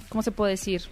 [0.10, 0.84] ¿Cómo se puede decir?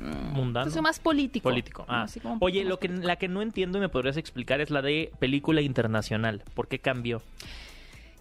[0.00, 0.70] Mm, Mundano.
[0.70, 1.44] pues, más político.
[1.48, 1.84] Político.
[1.88, 2.02] Ah.
[2.02, 3.06] Así como un Oye, lo que, político.
[3.08, 6.42] la que no entiendo y me podrías explicar es la de película internacional.
[6.54, 7.22] ¿Por qué cambió?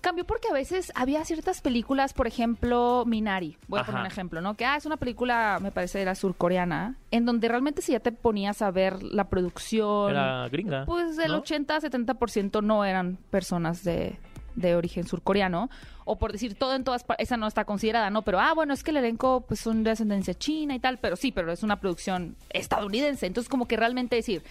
[0.02, 3.92] Cambió porque a veces había ciertas películas, por ejemplo, Minari, voy a Ajá.
[3.94, 4.54] poner un ejemplo, ¿no?
[4.56, 8.12] Que ah, es una película, me parece, era surcoreana, en donde realmente si ya te
[8.12, 10.86] ponías a ver la producción, Era gringa.
[10.86, 11.42] pues el ¿no?
[11.44, 14.18] 80-70% no eran personas de,
[14.56, 15.70] de origen surcoreano.
[16.06, 18.24] O por decir todo en todas partes, esa no está considerada, ¿no?
[18.24, 21.16] Pero, ah, bueno, es que el elenco pues son de ascendencia china y tal, pero
[21.16, 23.26] sí, pero es una producción estadounidense.
[23.26, 24.44] Entonces, como que realmente decir,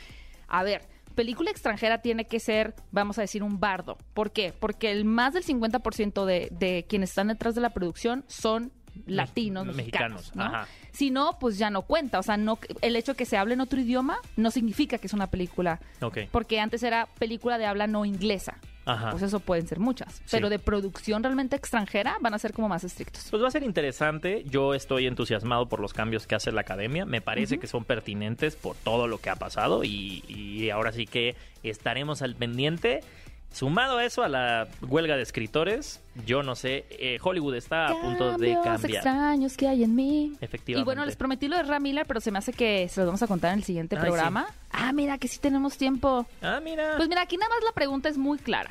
[0.49, 0.83] a ver,
[1.15, 3.99] película extranjera tiene que ser, vamos a decir, un bardo.
[4.15, 4.55] ¿Por qué?
[4.59, 8.73] Porque el más del 50% de, de quienes están detrás de la producción son
[9.07, 10.45] latinos, Me- mexicanos, mexicanos, ¿no?
[10.57, 10.69] ajá.
[10.93, 12.19] Si no, pues ya no cuenta.
[12.19, 15.07] O sea, no, el hecho de que se hable en otro idioma no significa que
[15.07, 16.19] es una película Ok.
[16.31, 18.59] porque antes era película de habla no inglesa.
[18.85, 19.11] Ajá.
[19.11, 20.23] Pues eso pueden ser muchas.
[20.31, 23.27] Pero de producción realmente extranjera van a ser como más estrictos.
[23.31, 24.45] Pues va a ser interesante.
[24.47, 27.05] Yo estoy entusiasmado por los cambios que hace la academia.
[27.05, 29.85] Me parece que son pertinentes por todo lo que ha pasado.
[29.85, 33.01] Y, y ahora sí que estaremos al pendiente.
[33.53, 38.01] Sumado a eso, a la huelga de escritores, yo no sé, eh, Hollywood está a
[38.01, 38.95] punto de cambiar.
[38.95, 40.33] extraños que hay en mí.
[40.41, 40.81] Efectivamente.
[40.81, 43.07] Y bueno, les prometí lo de Ram Miller, pero se me hace que se los
[43.07, 44.47] vamos a contar en el siguiente Ay, programa.
[44.71, 46.27] Ah, mira, que sí tenemos tiempo.
[46.41, 46.95] Ah, mira.
[46.97, 48.71] Pues mira, aquí nada más la pregunta es muy clara.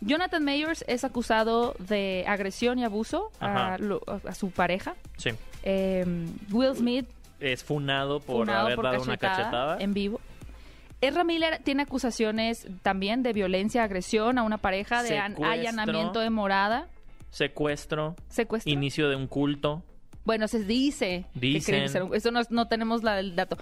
[0.00, 3.78] Jonathan Mayers es acusado de agresión y abuso a, Ajá.
[3.78, 4.94] lo- a su pareja.
[5.16, 5.30] sí.
[5.66, 6.04] Eh,
[6.52, 7.06] Will Smith
[7.40, 9.78] Es funado por funado haber por dado una cachetada.
[9.80, 10.20] en vivo.
[11.06, 15.44] Ezra Miller tiene acusaciones también de violencia, agresión a una pareja, de Secuestro.
[15.46, 16.88] allanamiento de morada,
[17.30, 18.14] Secuestro.
[18.28, 18.72] secuestro.
[18.72, 19.82] Inicio de un culto.
[20.24, 21.26] Bueno, se dice.
[21.34, 22.02] que Dicen.
[22.04, 23.56] un- Eso no, no tenemos la, el dato.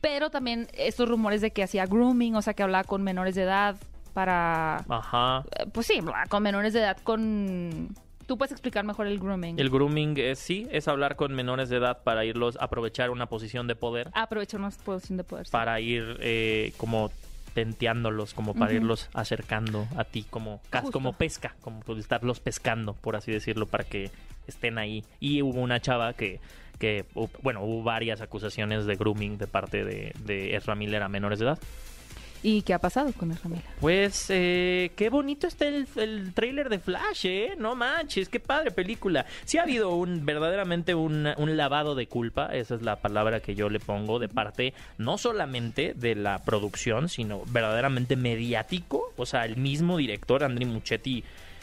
[0.00, 3.42] Pero también estos rumores de que hacía grooming, o sea, que hablaba con menores de
[3.42, 3.76] edad.
[4.12, 5.42] para, Ajá.
[5.58, 7.94] eh, pues sí, con menores de edad, con...
[8.32, 9.60] Tú puedes explicar mejor el grooming.
[9.60, 13.26] El grooming es sí, es hablar con menores de edad para irlos a aprovechar una
[13.26, 15.44] posición de poder, Aprovechar una posición de poder.
[15.44, 15.52] sí.
[15.52, 17.10] para ir eh, como
[17.52, 20.92] tenteándolos, como para irlos acercando a ti, como, Justo.
[20.92, 24.10] como pesca, como por estarlos pescando, por así decirlo, para que
[24.46, 25.04] estén ahí.
[25.20, 26.40] Y hubo una chava que,
[26.78, 27.04] que
[27.42, 31.44] bueno, hubo varias acusaciones de grooming de parte de, de Ezra Miller a menores de
[31.44, 31.58] edad.
[32.42, 33.62] ¿Y qué ha pasado con Ramila?
[33.80, 37.54] Pues eh, qué bonito está el, el tráiler de Flash, ¿eh?
[37.56, 39.26] No manches, qué padre película.
[39.44, 43.54] Sí ha habido un verdaderamente un, un lavado de culpa, esa es la palabra que
[43.54, 49.12] yo le pongo, de parte no solamente de la producción, sino verdaderamente mediático.
[49.16, 51.22] O sea, el mismo director, Andri Muchetti,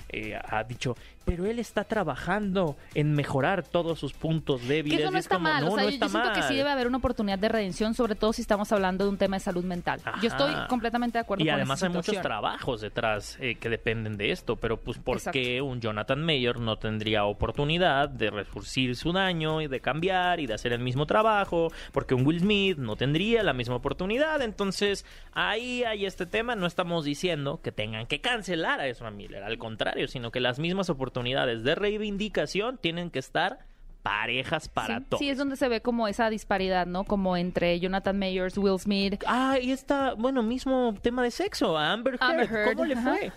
[0.10, 0.96] eh, ha dicho,
[1.30, 4.98] pero él está trabajando en mejorar todos sus puntos débiles.
[4.98, 5.64] Que eso no es está como, mal.
[5.64, 6.48] No, o sea, no yo, está yo siento que mal".
[6.48, 9.36] sí debe haber una oportunidad de redención, sobre todo si estamos hablando de un tema
[9.36, 10.02] de salud mental.
[10.04, 10.20] Ajá.
[10.22, 13.70] Yo estoy completamente de acuerdo Y con además esa hay muchos trabajos detrás eh, que
[13.70, 15.40] dependen de esto, pero pues ¿por Exacto.
[15.40, 20.48] qué un Jonathan Mayer no tendría oportunidad de resurcir su daño y de cambiar y
[20.48, 21.72] de hacer el mismo trabajo?
[21.92, 26.66] Porque un Will Smith no tendría la misma oportunidad, entonces ahí hay este tema, no
[26.66, 30.90] estamos diciendo que tengan que cancelar a Ezra Miller, al contrario, sino que las mismas
[30.90, 33.60] oportunidades de reivindicación tienen que estar
[34.04, 35.20] parejas para sí, todos.
[35.20, 37.04] sí, es donde se ve como esa disparidad, ¿no?
[37.04, 39.22] Como entre Jonathan Mayers, Will Smith.
[39.28, 42.94] Ah, y está, bueno, mismo tema de sexo, a Amber Heard, Amber Heard, ¿cómo le
[42.96, 43.16] ajá.
[43.18, 43.32] fue?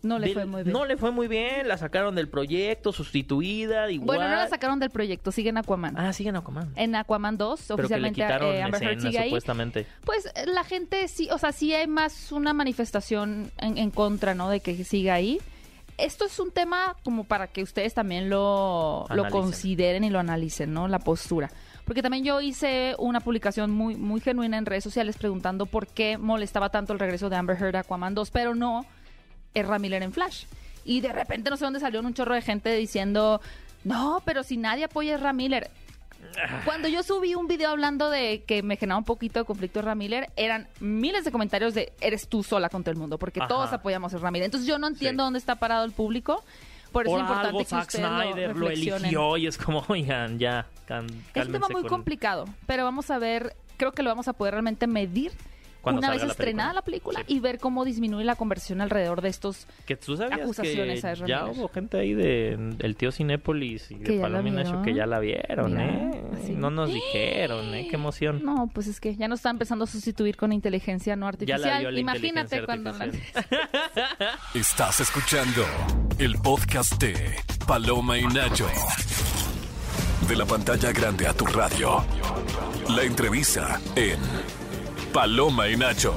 [0.00, 0.72] No le Del- fue muy bien.
[0.72, 4.18] No le fue muy bien, la sacaron del proyecto, sustituida, igual.
[4.18, 5.98] Bueno, no la sacaron del proyecto, sigue en Aquaman.
[5.98, 6.70] Ah, siguen Aquaman.
[6.76, 9.28] En Aquaman 2, Pero que le oficialmente quitaron eh, Amber Heard escenas, sigue ahí.
[9.30, 9.86] supuestamente.
[10.04, 14.34] Pues eh, la gente sí, o sea, sí hay más una manifestación en, en contra,
[14.34, 14.48] ¿no?
[14.50, 15.40] De que siga ahí.
[15.98, 20.72] Esto es un tema como para que ustedes también lo, lo consideren y lo analicen,
[20.72, 20.86] ¿no?
[20.86, 21.50] La postura.
[21.84, 26.16] Porque también yo hice una publicación muy, muy genuina en redes sociales preguntando por qué
[26.16, 28.86] molestaba tanto el regreso de Amber Heard a Aquaman 2, pero no
[29.54, 30.44] Ezra Miller en Flash.
[30.84, 33.40] Y de repente no sé dónde salió un chorro de gente diciendo,
[33.84, 35.70] no, pero si nadie apoya a Miller.
[36.64, 39.94] Cuando yo subí un video hablando de que me generaba un poquito de conflicto Ezra
[39.94, 43.48] Miller, eran miles de comentarios de eres tú sola contra el mundo, porque Ajá.
[43.48, 44.46] todos apoyamos a Ezra Miller.
[44.46, 45.26] Entonces yo no entiendo Sí.
[45.26, 46.42] dónde está parado el público.
[46.92, 49.84] Por eso Por es importante algo que Zack lo Snyder lo, eligió y es como,
[49.88, 54.02] oigan, ya, can- Es un tema muy con- complicado, pero vamos a ver, creo que
[54.02, 55.32] lo vamos a poder realmente medir
[55.92, 57.18] Cuando una vez la estrenada película.
[57.18, 57.34] la película Sí.
[57.36, 61.14] y ver cómo disminuye la conversión alrededor de estos Que tú sabías acusaciones que a
[61.14, 64.82] ya hubo gente ahí de el tío Cinépolis y Que de ya vieron.
[64.84, 66.22] que ya la vieron, Mira, ¿eh?
[66.46, 66.52] sí.
[66.52, 67.86] No nos dijeron, ¿eh?
[67.88, 68.42] Qué emoción.
[68.44, 71.60] No, pues es que ya nos están empezando a sustituir con inteligencia no ya artificial.
[71.62, 73.46] la vio la Imagínate inteligencia cuando artificial.
[74.54, 75.64] Estás escuchando
[76.18, 77.14] el podcast de
[77.66, 78.66] Paloma y Nacho.
[80.28, 82.04] De la pantalla grande a tu radio.
[82.90, 84.18] La entrevista en
[85.12, 86.14] Paloma y Nacho.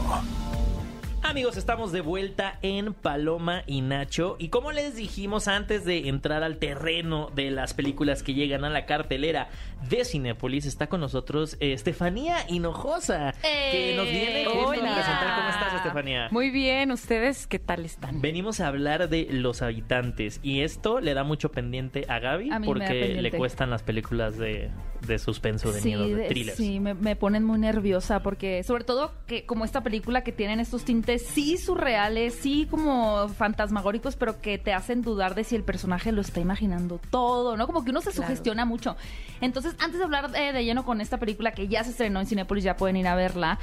[1.23, 4.35] Amigos, estamos de vuelta en Paloma y Nacho.
[4.37, 8.69] Y como les dijimos antes de entrar al terreno de las películas que llegan a
[8.69, 9.49] la cartelera
[9.87, 15.35] de Cinépolis, está con nosotros eh, Estefanía Hinojosa, que nos viene a presentar.
[15.37, 16.27] ¿Cómo estás, Estefanía?
[16.31, 18.19] Muy bien, ¿ustedes qué tal están?
[18.21, 22.59] Venimos a hablar de los habitantes y esto le da mucho pendiente a Gaby A
[22.59, 23.21] mí me da porque pendiente.
[23.21, 24.69] le cuestan las películas de,
[25.07, 26.57] de suspenso, de miedo, de thrillers.
[26.57, 30.59] sí, me, me ponen muy nerviosa porque sobre todo que como esta película que tienen
[30.59, 35.63] estos tintes sí surreales, sí como fantasmagóricos, pero que te hacen dudar de si el
[35.63, 37.65] personaje lo está imaginando todo, ¿no?
[37.67, 38.27] Como que uno se Claro.
[38.27, 38.95] sugestiona mucho.
[39.41, 42.27] Entonces, antes de hablar eh, de lleno con esta película que ya se estrenó en
[42.27, 43.57] Cinepolis, ya pueden ir a verla.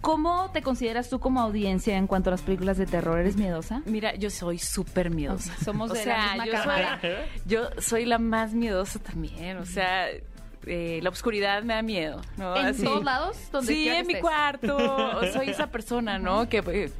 [0.00, 3.18] ¿Cómo te consideras tú como audiencia en cuanto a las películas de terror?
[3.18, 3.82] ¿Eres miedosa?
[3.84, 5.54] Mira, yo soy súper miedosa.
[5.62, 7.10] Somos o de la misma yo soy,
[7.44, 9.58] yo soy la más miedosa también.
[9.58, 10.06] O sea,
[10.66, 12.20] eh, la oscuridad me da miedo.
[12.36, 12.56] ¿no?
[12.56, 12.84] ¿En Así.
[12.84, 13.36] todos lados?
[13.52, 14.22] Donde Sí, que en mi estés.
[14.22, 15.20] cuarto.
[15.32, 16.48] Soy esa persona, ¿no?
[16.48, 16.90] Que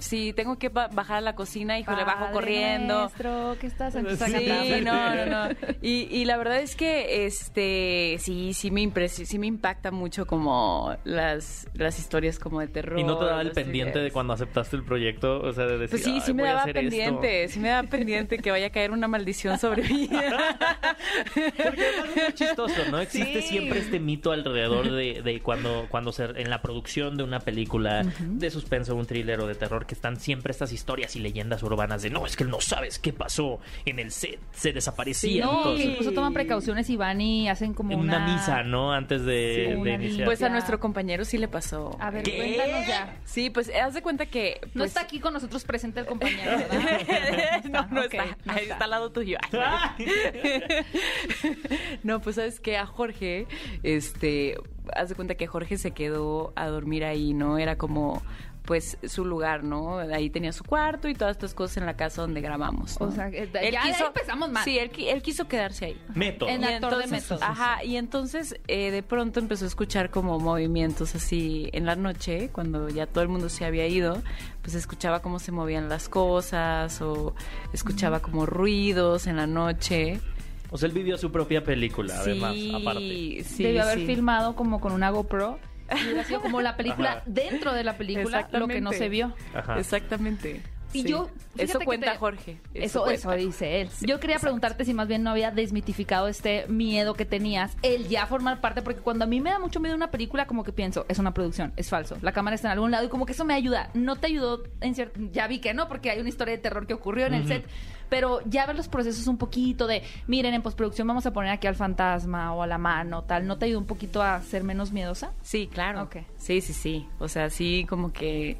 [0.00, 3.00] si tengo que ba- bajar a la cocina, hijo, le bajo corriendo.
[3.02, 3.94] Nuestro, ¿qué estás?
[3.96, 5.54] A Sí, no, no, no.
[5.82, 10.96] Y, y la verdad es que este sí, sí me sí me impacta mucho como
[11.04, 12.98] las, las historias como de terror.
[12.98, 15.90] Y no te daba el pendiente de cuando aceptaste el proyecto, o sea, de decir,
[15.90, 16.90] Pues sí, sí "Ay, me voy a daba hacer esto".
[16.90, 20.08] pendiente, sí me daba pendiente que vaya a caer una maldición sobre mí.
[21.34, 23.03] Porque es muy chistoso, ¿no?
[23.04, 23.48] Existe Sí.
[23.48, 28.02] siempre este mito alrededor de, de cuando, cuando se, en la producción de una película
[28.20, 32.02] de suspenso, un thriller o de terror, que están siempre estas historias y leyendas urbanas
[32.02, 35.44] de no, es que no sabes qué pasó en el set, se desaparecía.
[35.44, 38.92] No, Entonces, que incluso toman precauciones y van y hacen como una, una, misa, ¿no?
[38.92, 40.24] Antes de, Sí, de una iniciar.
[40.26, 41.96] Pues a nuestro compañero sí le pasó.
[42.00, 42.36] A ver, ¿Qué?
[42.36, 43.16] cuéntanos ya.
[43.24, 46.58] Sí, pues haz de cuenta que No pues, está aquí con nosotros presente el compañero,
[46.70, 47.64] ¿verdad?
[47.64, 48.24] no, no está.
[48.44, 48.74] no Ahí está.
[48.74, 49.38] está al lado tuyo.
[52.02, 53.46] no, pues sabes que a Jorge,
[53.82, 54.56] este,
[54.94, 57.58] haz de cuenta que Jorge se quedó a dormir ahí, ¿no?
[57.58, 58.22] Era como
[58.64, 59.98] pues su lugar, ¿no?
[59.98, 62.98] Ahí tenía su cuarto y todas estas cosas en la casa donde grabamos.
[62.98, 63.08] ¿no?
[63.08, 64.64] O sea, ya empezamos mal.
[64.64, 66.00] Sí, él, él quiso quedarse ahí.
[66.14, 66.48] Método.
[66.48, 67.38] En Y actor de entonces- método.
[67.46, 72.48] Ajá, y entonces eh, de pronto empezó a escuchar como movimientos así en la noche,
[72.52, 74.22] cuando ya todo el mundo se había ido,
[74.62, 77.34] pues escuchaba cómo se movían las cosas o
[77.74, 80.22] escuchaba como ruidos en la noche.
[80.70, 83.44] O sea, él vivió su propia película, además, sí, aparte.
[83.44, 84.06] sí, Debió haber sí.
[84.06, 85.58] filmado como con una GoPro.
[85.90, 87.22] Y hubiera sido como la película Ajá.
[87.26, 89.34] dentro de la película, lo que no se vio.
[89.54, 89.78] Ajá.
[89.78, 90.62] Exactamente.
[90.94, 91.08] Y Sí.
[91.08, 91.28] yo,
[91.58, 92.60] Eso cuenta te- Jorge.
[92.72, 93.90] Eso, eso dice él.
[94.00, 98.26] Yo quería preguntarte si más bien no había desmitificado este miedo que tenías, el ya
[98.26, 101.04] formar parte, porque cuando a mí me da mucho miedo una película, como que pienso,
[101.08, 103.44] es una producción, es falso, la cámara está en algún lado y como que eso
[103.44, 103.90] me ayuda.
[103.94, 106.86] No te ayudó en cierto, ya vi que no, porque hay una historia de terror
[106.86, 107.66] que ocurrió en el set,
[108.08, 111.66] pero ya ver los procesos un poquito de, miren, en postproducción vamos a poner aquí
[111.66, 114.92] al fantasma o a la mano, tal, ¿no te ayudó un poquito a ser menos
[114.92, 115.32] miedosa?
[115.42, 116.08] Sí, claro.
[116.36, 117.08] Sí, sí, sí.
[117.18, 118.56] O sea, sí, como que,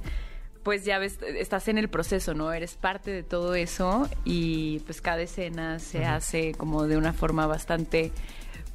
[0.65, 2.53] pues ya ves, estás en el proceso, ¿no?
[2.53, 7.47] Eres parte de todo eso y pues cada escena se hace como de una forma
[7.47, 8.11] bastante,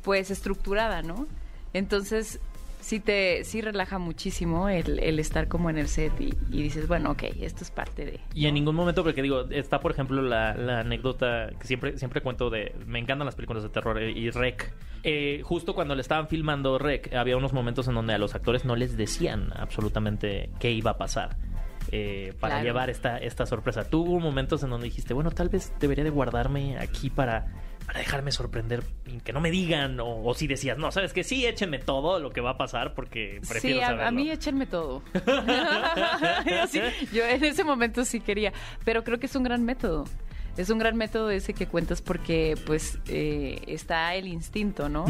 [0.03, 1.27] pues, estructurada, ¿no?
[1.73, 2.39] Entonces,
[2.79, 6.87] sí te, sí relaja muchísimo el, el estar como en el set y, y dices,
[6.87, 8.19] bueno, ok, esto es parte de...
[8.35, 12.21] Y en ningún momento, porque digo, está por ejemplo la, la anécdota que siempre, siempre
[12.21, 12.75] cuento de.
[12.85, 14.71] Me encantan las películas de terror eh, y Rec.
[15.03, 18.63] Eh, justo cuando le estaban filmando Rec, había unos momentos en donde a los actores
[18.65, 21.37] no les decían absolutamente qué iba a pasar.
[21.91, 22.65] Eh, para Claro.
[22.65, 23.83] llevar esta, esta sorpresa.
[23.89, 27.47] Tuvo momentos en donde dijiste, bueno, tal vez debería de guardarme aquí para,
[27.85, 31.23] para dejarme sorprender y que no me digan, o, o si decías, no, sabes que
[31.23, 34.07] sí, échenme todo lo que va a pasar porque prefiero Sí, a, saberlo.
[34.07, 35.01] a mí échenme todo.
[36.69, 36.79] Sí,
[37.13, 38.53] yo en ese momento sí quería,
[38.85, 40.05] pero creo que es un gran método.
[40.57, 45.05] Es un gran método ese que cuentas porque pues eh, está el instinto, ¿no?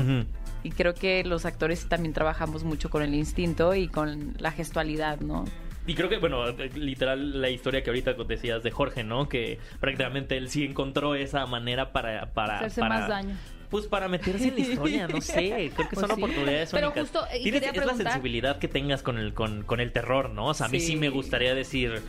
[0.64, 5.22] Y creo que los actores también trabajamos mucho con el instinto y con la gestualidad,
[5.22, 5.46] ¿no?
[5.90, 9.28] Y creo que, bueno, literal la historia que ahorita decías de Jorge, ¿no?
[9.28, 12.28] Que prácticamente él sí encontró esa manera para...
[12.28, 13.36] para Hacerse para- más daño.
[13.72, 15.72] Pues para meterse en la historia, no sé.
[15.76, 16.24] Creo que Pues son sí.
[16.24, 17.04] oportunidades Pero únicas.
[17.10, 19.92] justo, y Tienes- quería es la preguntar- sensibilidad que tengas con el, con, con el
[19.92, 20.46] terror, ¿no?
[20.48, 20.88] O sea, a mí sí.
[20.88, 20.96] Sí.
[20.96, 22.02] me gustaría decir,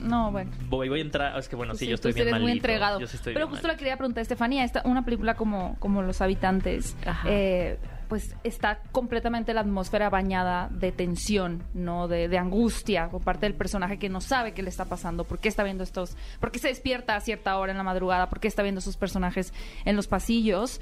[0.00, 0.50] No, bueno.
[0.68, 1.36] voy, voy a entrar...
[1.38, 3.00] Es que bueno, Pues sí, sí, yo estoy tú bien eres muy entregado.
[3.00, 6.02] Yo sí estoy Pero bien justo le quería preguntar, Estefanía, esta, una película como, como
[6.02, 7.28] Los Habitantes, Ajá.
[7.28, 12.08] eh, pues está completamente la atmósfera bañada de tensión, ¿no?
[12.08, 15.38] De, de angustia por parte del personaje que no sabe qué le está pasando, por
[15.38, 18.40] qué está viendo estos, por qué se despierta a cierta hora en la madrugada, por
[18.40, 19.52] qué está viendo esos personajes
[19.84, 20.80] en los pasillos.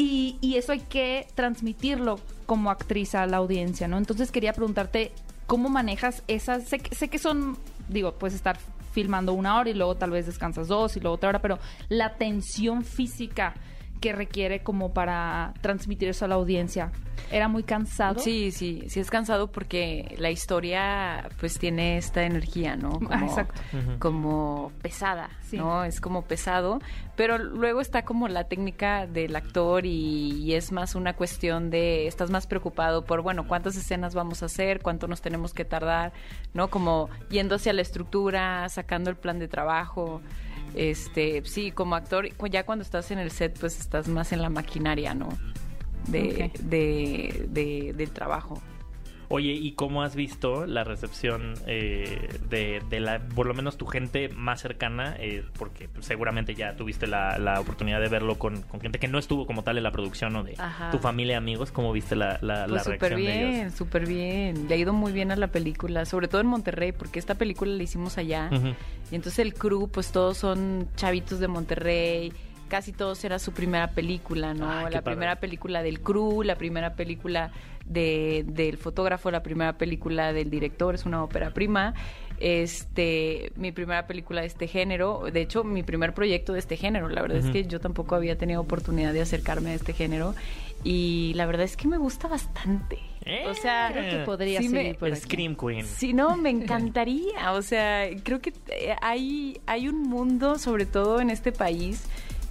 [0.00, 3.98] Y, eso hay que transmitirlo como actriz a la audiencia, ¿no?
[3.98, 5.10] Entonces quería preguntarte,
[5.46, 6.64] ¿cómo manejas esas?
[6.68, 8.58] Sé, sé que son, digo, puedes estar
[8.92, 12.14] filmando una hora y luego tal vez descansas dos y luego otra hora, pero la
[12.14, 13.54] tensión física
[13.98, 16.92] que requiere como para transmitir eso a la audiencia,
[17.30, 18.20] ¿era muy cansado?
[18.20, 22.90] Sí, sí, sí es cansado porque la historia pues tiene esta energía, ¿no?
[22.92, 23.60] Como, Ah, exacto.
[23.98, 25.56] Como pesada, Sí.
[25.56, 25.84] ¿no?
[25.84, 26.78] Es como pesado,
[27.16, 32.06] pero luego está como la técnica del actor y, y es más una cuestión de,
[32.06, 36.12] estás más preocupado por, bueno, cuántas escenas vamos a hacer, cuánto nos tenemos que tardar,
[36.54, 36.68] ¿no?
[36.68, 40.20] Como yendo hacia la estructura, sacando el plan de trabajo.
[40.74, 44.48] Este, sí, como actor, ya cuando estás en el set, pues estás más en la
[44.50, 45.28] maquinaria, ¿no?
[46.08, 48.60] De, de, de- del trabajo.
[49.30, 53.84] Oye, ¿y cómo has visto la recepción eh, de, de la, por lo menos tu
[53.86, 55.16] gente más cercana?
[55.18, 59.06] Eh, porque pues, seguramente ya tuviste la, la oportunidad de verlo con, con gente que
[59.06, 60.90] no estuvo como tal en la producción o de Ajá.
[60.90, 61.72] tu familia, amigos.
[61.72, 63.50] ¿Cómo viste la, la, la Pues súper reacción de ellos?
[63.50, 64.66] bien, súper bien.
[64.68, 67.70] Le ha ido muy bien a la película, sobre todo en Monterrey, porque esta película
[67.72, 68.48] la hicimos allá.
[69.10, 72.32] Y entonces el crew, pues todos son chavitos de Monterrey.
[72.68, 74.66] Casi todos era su primera película, ¿no?
[74.66, 75.02] La padre.
[75.02, 77.50] primera película del crew, la primera película
[77.86, 81.94] de, del fotógrafo, la primera película del director, es una ópera prima.
[82.40, 87.08] Este, mi primera película de este género, de hecho, mi primer proyecto de este género.
[87.08, 90.34] La verdad es que yo tampoco había tenido oportunidad de acercarme a este género.
[90.84, 92.98] Y la verdad es que me gusta bastante.
[93.46, 94.96] O sea, Creo que podría sí me-.
[95.16, 95.84] Scream Queen.
[95.84, 97.52] Sí, no, me encantaría.
[97.52, 102.06] O sea, creo que eh, hay, hay un mundo, sobre todo en este país,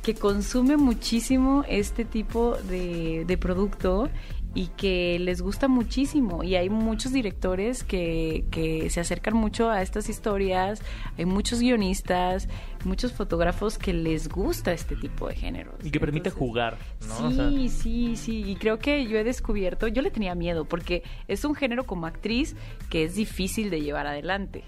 [0.07, 4.07] que consume muchísimo este tipo de, de producto
[4.55, 6.45] y que les gusta muchísimo.
[6.45, 10.81] Y hay muchos directores que, que se acercan mucho a estas historias,
[11.17, 12.47] hay muchos guionistas,
[12.85, 15.75] muchos fotógrafos que les gusta este tipo de géneros.
[15.83, 17.27] Y que permite jugar, ¿no?
[17.27, 17.49] O Sí, sea,
[17.83, 18.43] sí, sí.
[18.49, 22.05] Y creo que yo he descubierto, yo le tenía miedo porque es un género como
[22.05, 22.55] actriz
[22.89, 24.63] que es difícil de llevar adelante.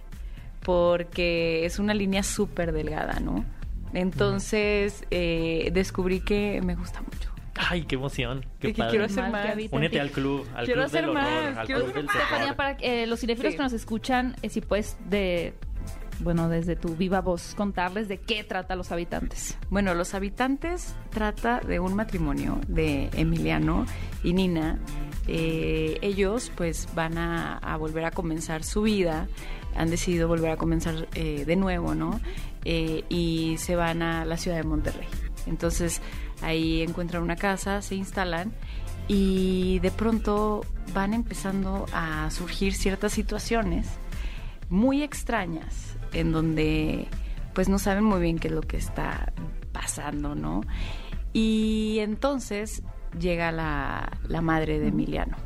[0.65, 3.45] Porque es una línea súper delgada, ¿no?
[3.93, 7.29] Entonces eh, descubrí que me gusta mucho.
[7.55, 8.45] Ay, qué emoción.
[8.59, 8.89] Qué Y que padre.
[8.91, 9.45] quiero hacer Más más.
[9.45, 9.75] que habita.
[9.75, 12.05] Únete al club, al Quiero club del hacer horror, más, al quiero club hacer del
[12.05, 12.15] más.
[12.39, 12.55] terror.
[12.55, 13.57] Para eh, los cinéfilos Sí.
[13.57, 15.53] que nos escuchan, eh, si puedes de,
[16.21, 19.57] bueno, desde tu viva voz contarles de qué trata Los Habitantes.
[19.69, 23.85] Bueno, Los Habitantes trata de un matrimonio de Emiliano
[24.23, 24.79] y Nina.
[25.27, 29.27] Eh, ellos pues van a, a volver a comenzar su vida,
[29.75, 32.19] han decidido volver a comenzar eh, de nuevo, ¿no?
[32.65, 35.07] Eh, y se van a la ciudad de Monterrey.
[35.45, 36.01] Entonces
[36.41, 38.51] ahí encuentran una casa, se instalan
[39.07, 43.87] y de pronto van empezando a surgir ciertas situaciones
[44.69, 47.07] muy extrañas en donde
[47.53, 49.33] pues no saben muy bien qué es lo que está
[49.71, 50.61] pasando, ¿no?
[51.33, 52.83] Y entonces
[53.19, 55.37] llega la, la madre de Emiliano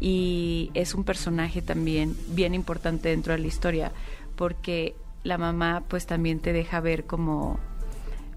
[0.00, 3.92] y es un personaje también bien importante dentro de la historia
[4.34, 7.58] porque la mamá pues también te deja ver como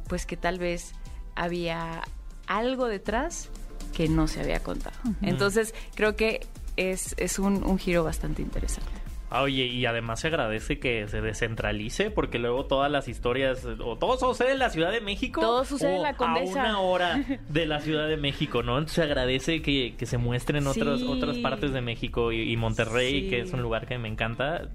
[0.07, 0.93] pues que tal vez
[1.35, 2.03] había
[2.47, 3.49] algo detrás
[3.93, 4.97] que no se había contado.
[5.21, 6.45] Entonces creo que
[6.77, 8.91] es, es un, un giro bastante interesante.
[9.33, 13.97] Ah, Oye, y además se agradece que se descentralice porque luego todas las historias, o
[13.97, 15.41] todo sucede en la Ciudad de México.
[15.41, 16.61] Todo sucede o en la Condesa.
[16.63, 18.73] A una hora de la Ciudad de México, ¿no?
[18.77, 21.07] Entonces se agradece que, que se muestren otras, Sí.
[21.07, 23.29] otras partes de México y, y Monterrey, Sí.
[23.29, 24.69] que es un lugar que me encanta.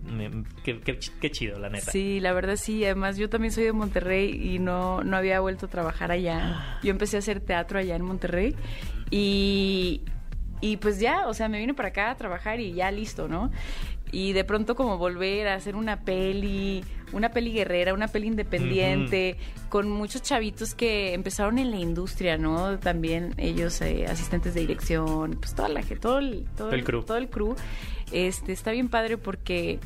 [0.65, 1.91] Qué chido, la neta.
[1.91, 2.85] Sí, la verdad sí.
[2.85, 6.79] Además, yo también soy de Monterrey y no, no había vuelto a trabajar allá.
[6.83, 8.55] Yo empecé a hacer teatro allá en Monterrey
[9.11, 10.03] y,
[10.61, 13.51] y pues ya, o sea, me vine para acá a trabajar y ya listo, ¿no?
[14.11, 19.37] Y de pronto como volver a hacer una peli, una peli guerrera, una peli independiente,
[19.69, 22.79] con muchos chavitos que empezaron en la industria, ¿no?
[22.79, 27.03] También ellos eh, asistentes de dirección, pues toda la gente, todo el, todo El crew.
[27.03, 27.55] todo el crew.
[28.13, 29.79] Este, está bien padre porque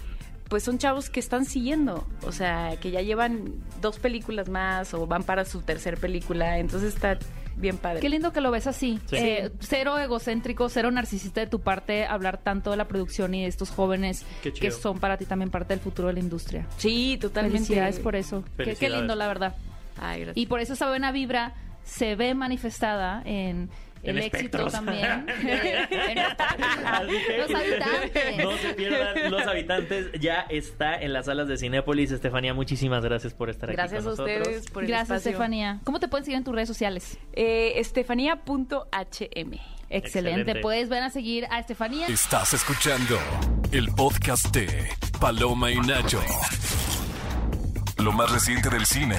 [0.49, 5.07] pues son chavos que están siguiendo, o sea, que ya llevan dos películas más o
[5.07, 7.19] van para su tercer película, entonces está
[7.57, 8.01] bien padre.
[8.01, 9.01] Qué lindo que lo ves así.
[9.07, 9.17] Sí.
[9.17, 13.49] Eh, cero egocéntrico, cero narcisista de tu parte, hablar tanto de la producción y de
[13.49, 16.67] estos jóvenes que son para ti también parte del futuro de la industria.
[16.77, 17.59] Sí, totalmente.
[17.59, 18.45] Felicidades por eso.
[18.57, 19.55] Qué, qué lindo, la verdad.
[20.01, 20.37] Ay, gracias.
[20.37, 23.69] Y por eso esa buena vibra se ve manifestada en
[24.03, 24.73] En el éxito espectros.
[24.73, 25.27] también.
[26.03, 26.19] En-
[27.39, 28.45] Los habitantes.
[28.45, 30.07] No se pierdan Los Habitantes.
[30.21, 32.11] Ya está en las salas de Cinépolis.
[32.11, 34.49] Estefanía, muchísimas gracias por estar Gracias aquí a con nosotros.
[34.49, 35.31] ustedes por el Gracias, espacio.
[35.31, 35.81] Estefanía.
[35.85, 37.19] ¿Cómo te pueden seguir en tus redes sociales?
[37.35, 38.67] Eh, Estefanía.hm.
[39.05, 39.61] Excelente.
[39.91, 40.55] Excelente.
[40.57, 42.07] Puedes ver a seguir a Estefanía.
[42.09, 43.19] Estás escuchando
[43.73, 44.89] el podcast de
[45.21, 46.21] Paloma y Nacho.
[47.99, 49.17] Lo más reciente del cine.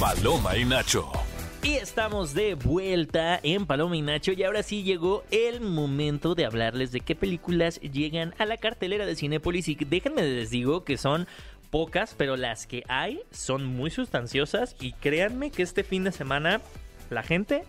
[0.00, 1.12] Paloma y Nacho.
[1.68, 6.46] Y estamos de vuelta en Paloma y Nacho y ahora sí llegó el momento de
[6.46, 10.96] hablarles de qué películas llegan a la cartelera de Cinépolis y déjenme les digo que
[10.96, 11.26] son
[11.68, 14.76] pocas, pero las que hay son muy sustanciosas.
[14.80, 16.62] Y créanme que este fin de semana
[17.10, 17.64] la gente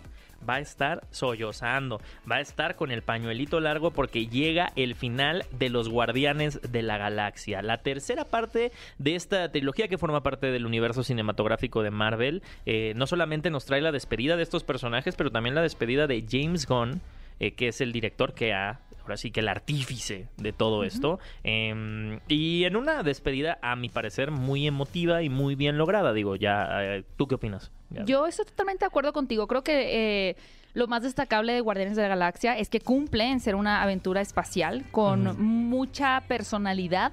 [0.48, 2.00] va a estar sollozando,
[2.30, 6.82] va a estar con el pañuelito largo porque llega el final de Los Guardianes de
[6.82, 11.90] la Galaxia, la tercera parte de esta trilogía que forma parte del universo cinematográfico de
[11.90, 12.42] Marvel.
[12.66, 16.24] Eh, no solamente nos trae la despedida de estos personajes, pero también la despedida de
[16.28, 17.00] James Gunn,
[17.38, 21.18] eh, que es el director que ha, ahora sí que el artífice de todo esto.
[21.42, 26.12] Eh, y en una despedida, a mi parecer, muy emotiva y muy bien lograda.
[26.12, 27.72] Digo, ya, eh, ¿tú qué opinas?
[27.90, 28.04] Ya.
[28.04, 29.48] Yo estoy totalmente de acuerdo contigo.
[29.48, 30.36] Creo que eh,
[30.74, 34.20] lo más destacable de Guardianes de la Galaxia es que cumple en ser una aventura
[34.20, 37.12] espacial con mucha personalidad.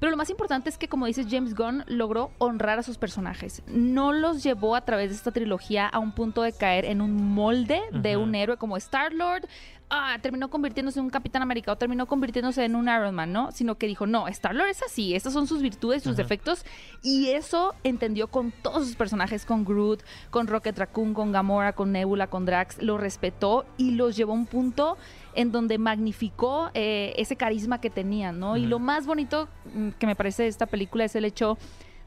[0.00, 3.62] Pero lo más importante es que, como dices, James Gunn logró honrar a sus personajes.
[3.66, 7.34] No los llevó a través de esta trilogía a un punto de caer en un
[7.34, 9.46] molde de un héroe como Star-Lord.
[9.90, 13.52] Ah, terminó convirtiéndose en un Capitán América o terminó convirtiéndose en un Iron Man, ¿no?
[13.52, 16.64] Sino que dijo, no, Star-Lord es así, estas son sus virtudes, sus defectos.
[17.02, 21.92] Y eso entendió con todos sus personajes, con Groot, con Rocket Raccoon, con Gamora, con
[21.92, 22.82] Nebula, con Drax.
[22.82, 24.96] Lo respetó y los llevó a un punto
[25.34, 28.56] en donde magnificó eh, ese carisma que tenían, ¿no?
[28.56, 31.58] Y lo más bonito mm, que me parece de esta película es el hecho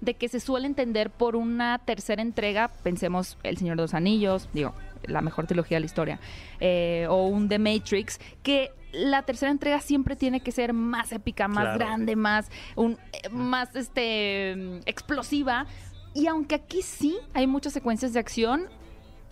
[0.02, 4.48] de que se suele entender por una tercera entrega, pensemos El Señor de los Anillos,
[4.54, 4.74] digo,
[5.06, 6.20] la mejor trilogía de la historia,
[6.60, 11.48] eh, o un The Matrix, que la tercera entrega siempre tiene que ser más épica,
[11.48, 11.80] más Claro.
[11.80, 15.66] grande, más, un, eh, más este, mm, explosiva.
[16.14, 18.66] Y aunque aquí sí hay muchas secuencias de acción,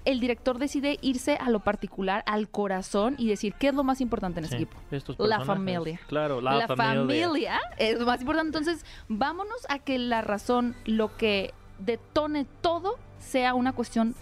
[0.04, 4.01] el director decide irse a lo particular, al corazón y decir qué es lo más
[4.01, 4.80] importante en este Sí, equipo.
[4.91, 5.99] estos La familia.
[6.08, 7.60] Claro, la, familia.
[7.80, 8.56] es lo más importante.
[8.56, 14.13] Entonces, vámonos a que la razón, lo que detone todo, sea una cuestión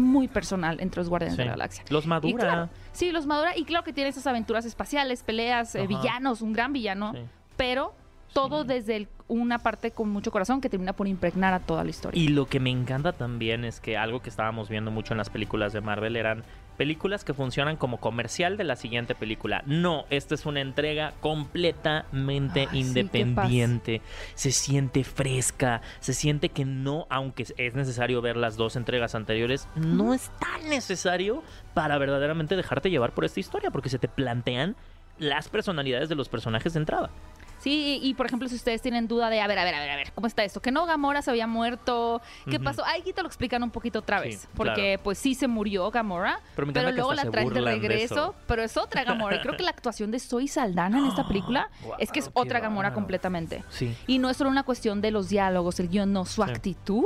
[0.00, 1.42] muy personal entre los Guardianes Sí.
[1.42, 1.84] de la Galaxia.
[1.90, 2.44] Los madura.
[2.44, 3.56] claro, sí, los madura.
[3.56, 7.12] Y claro que tiene esas aventuras espaciales, peleas, eh, villanos, un gran villano.
[7.12, 7.20] Sí.
[7.56, 7.94] Pero
[8.32, 8.68] todo Sí.
[8.68, 12.20] desde el- una parte con mucho corazón que termina por impregnar a toda la historia.
[12.20, 15.30] Y lo que me encanta también es que algo que estábamos viendo mucho en las
[15.30, 16.42] películas de Marvel eran
[16.80, 19.62] películas que funcionan como comercial de la siguiente película.
[19.66, 24.00] No, esta es una entrega completamente Ay, sí, qué independiente.
[24.34, 29.68] se siente fresca, se siente que no, aunque es necesario ver las dos entregas anteriores,
[29.74, 31.42] no es tan necesario
[31.74, 34.74] para verdaderamente dejarte llevar por esta historia, porque se te plantean
[35.18, 37.10] las personalidades de los personajes de entrada.
[37.60, 39.80] Sí, y, y, por ejemplo, si ustedes tienen duda de, a ver, a ver, a
[39.80, 40.60] ver, a ver, ¿cómo está esto?
[40.60, 42.84] Que no Gamora se había muerto, ¿qué pasó?
[42.86, 46.40] Ahí te lo explican un poquito otra Sí, vez, porque pues sí se murió Gamora,
[46.56, 48.34] Pero luego la traen de regreso, eso.
[48.46, 49.36] pero es otra Gamora.
[49.36, 52.60] Y creo que la actuación de Zoe Saldana en esta película es que es otra
[52.60, 53.62] Gamora completamente.
[53.68, 53.94] Sí.
[54.06, 56.50] Y no es solo una cuestión de los diálogos, el guion, no, su Sí.
[56.50, 57.04] actitud,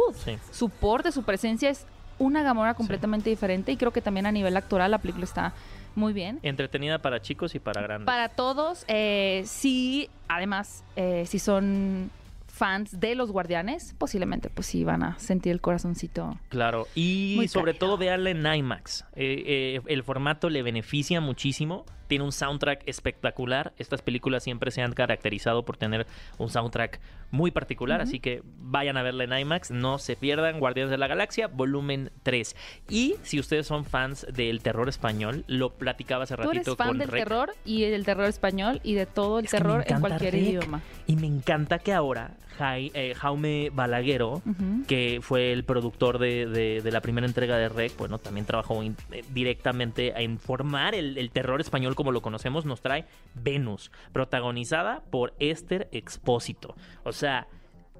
[0.52, 1.84] su porte, su presencia es
[2.18, 5.52] una Gamora completamente diferente y creo que también a nivel actoral la película está
[5.94, 6.40] muy bien.
[6.42, 8.06] Entretenida para chicos y para grandes.
[8.06, 12.10] Para todos, eh, sí, además, eh, si son
[12.54, 16.38] fans de los guardianes, posiblemente pues sí van a sentir el corazoncito.
[16.48, 17.86] Claro, y sobre cálido.
[17.86, 19.04] todo veanla en IMAX.
[19.16, 21.84] Eh, eh, el formato le beneficia muchísimo.
[22.06, 23.72] Tiene un soundtrack espectacular.
[23.78, 26.06] Estas películas siempre se han caracterizado por tener
[26.38, 27.00] un soundtrack
[27.30, 29.70] muy particular, así que vayan a verla en IMAX.
[29.72, 32.54] No se pierdan Guardianes de la Galaxia, volumen 3.
[32.88, 36.88] Y si ustedes son fans del terror español, lo platicaba hace Tú ratito eres fan
[36.88, 37.24] con del Rec.
[37.24, 40.42] terror y del terror español y de todo el Es terror en cualquier Rec.
[40.42, 40.80] idioma.
[41.06, 44.40] Y me encanta que ahora Jai- eh, Jaume Balaguero,
[44.86, 48.80] que fue el productor de, de- de la primera entrega de Rec, bueno, también trabajó
[48.84, 53.90] in- eh, directamente a informar el, el terror español como lo conocemos, nos trae Venus,
[54.12, 56.74] protagonizada por Esther Expósito.
[57.04, 57.48] O sea,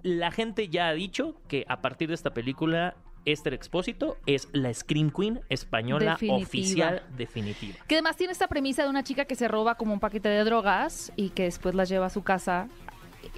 [0.02, 4.72] la gente ya ha dicho que a partir de esta película, Esther Expósito es la
[4.72, 6.46] Scream Queen española Definitiva.
[6.46, 7.76] oficial definitiva.
[7.88, 10.44] Que además tiene esta premisa de una chica que se roba como un paquete de
[10.44, 12.68] drogas y que después las lleva a su casa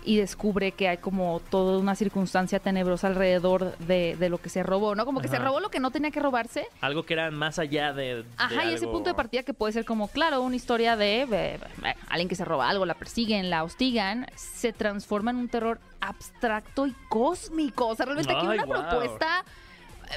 [0.04, 4.62] y descubre que hay como toda una circunstancia tenebrosa alrededor de, de lo que se
[4.62, 5.04] robó, ¿no?
[5.04, 7.92] Como que se robó lo que no tenía que robarse Algo que era más allá
[7.92, 8.16] de...
[8.16, 11.22] de Ajá, y ese punto de partida que puede ser como, claro, una historia de,
[11.22, 15.48] eh, eh, alguien que se roba algo, la persiguen, la hostigan, se transforma en un
[15.48, 17.88] terror abstracto y cósmico.
[17.88, 19.44] O sea, realmente aquí Ay, una propuesta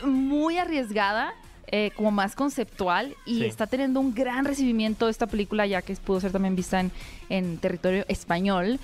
[0.01, 1.33] eh, muy arriesgada.
[1.71, 3.45] eh, como más conceptual y Sí.
[3.45, 6.91] está teniendo un gran recibimiento esta película ya que pudo ser también vista en,
[7.29, 8.79] en territorio español.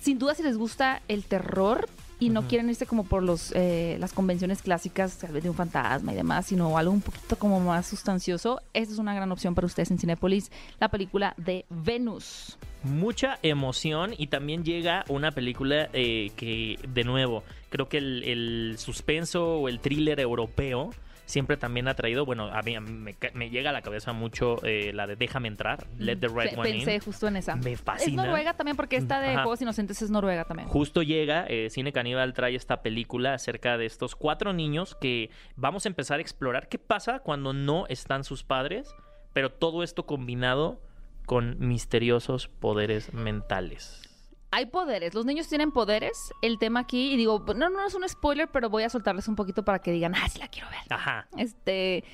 [0.00, 1.88] Sin duda si les gusta el terror
[2.20, 5.56] y no quieren irse como por los eh, las convenciones clásicas tal vez de un
[5.56, 9.54] fantasma y demás, sino algo un poquito como más sustancioso, esta es una gran opción
[9.54, 12.58] para ustedes en Cinépolis, la película de Venus.
[12.82, 18.78] mucha emoción y también llega una película eh, que, de nuevo, creo que el, el
[18.78, 20.90] suspenso o el thriller europeo
[21.28, 24.12] siempre también ha traído, bueno, a mí a mí me, me llega a la cabeza
[24.12, 27.00] mucho eh, la de Déjame entrar, Let the Right One Pensé In.
[27.00, 27.54] justo en esa.
[27.56, 28.22] Me fascina.
[28.22, 29.42] Es Noruega también porque esta de Ajá.
[29.42, 30.68] Juegos Inocentes es Noruega también.
[30.68, 35.84] Justo llega, eh, Cine Caníbal trae esta película acerca de estos cuatro niños que vamos
[35.84, 38.94] a empezar a explorar qué pasa cuando no están sus padres,
[39.34, 40.80] pero todo esto combinado
[41.26, 44.07] con misteriosos poderes mentales.
[44.50, 46.32] Hay poderes, los niños tienen poderes.
[46.42, 49.36] El tema aquí, y digo, no, no es un spoiler, pero voy a soltarles un
[49.36, 50.80] poquito para que digan, ah, sí la quiero ver.
[50.90, 51.28] Ajá.
[51.36, 52.04] este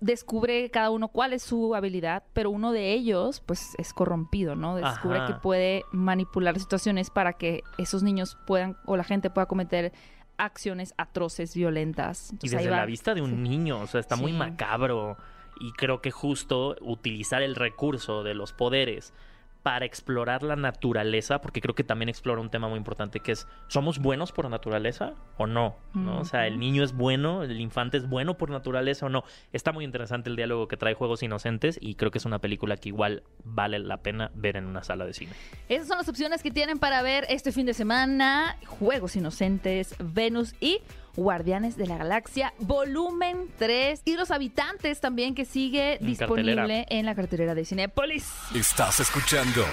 [0.00, 4.74] descubre cada uno cuál es su habilidad, pero uno de ellos pues es corrompido, ¿no?
[4.74, 5.26] Descubre Ajá.
[5.28, 9.92] que puede manipular situaciones para que esos niños puedan o la gente pueda cometer
[10.38, 12.32] acciones atroces, violentas.
[12.42, 12.78] Y ahí desde va.
[12.78, 13.36] la vista de un Sí.
[13.36, 15.16] niño, o sea, está muy macabro.
[15.60, 19.14] Y creo que justo utilizar el recurso de los poderes
[19.62, 23.46] para explorar la naturaleza, porque creo que también explora un tema muy importante que es,
[23.68, 25.76] ¿somos buenos por naturaleza o no?
[25.94, 26.20] ¿No?
[26.20, 29.24] O sea, el niño es bueno, el infante es bueno por naturaleza o no.
[29.52, 32.76] Está muy interesante el diálogo que trae Juegos Inocentes y creo que es una película
[32.76, 35.32] que igual vale la pena ver en una sala de cine.
[35.68, 38.56] Esas son las opciones que tienen para ver este fin de semana.
[38.66, 40.80] Juegos Inocentes, Venus y
[41.16, 44.02] Guardianes de la Galaxia, volumen 3.
[44.04, 46.86] Y Los Habitantes también, que sigue En disponible cartelera.
[46.88, 48.26] en la cartelera de Cinépolis.
[48.54, 49.64] Estás escuchando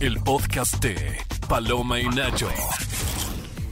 [0.00, 0.96] el podcast de
[1.48, 2.48] Paloma y Nacho.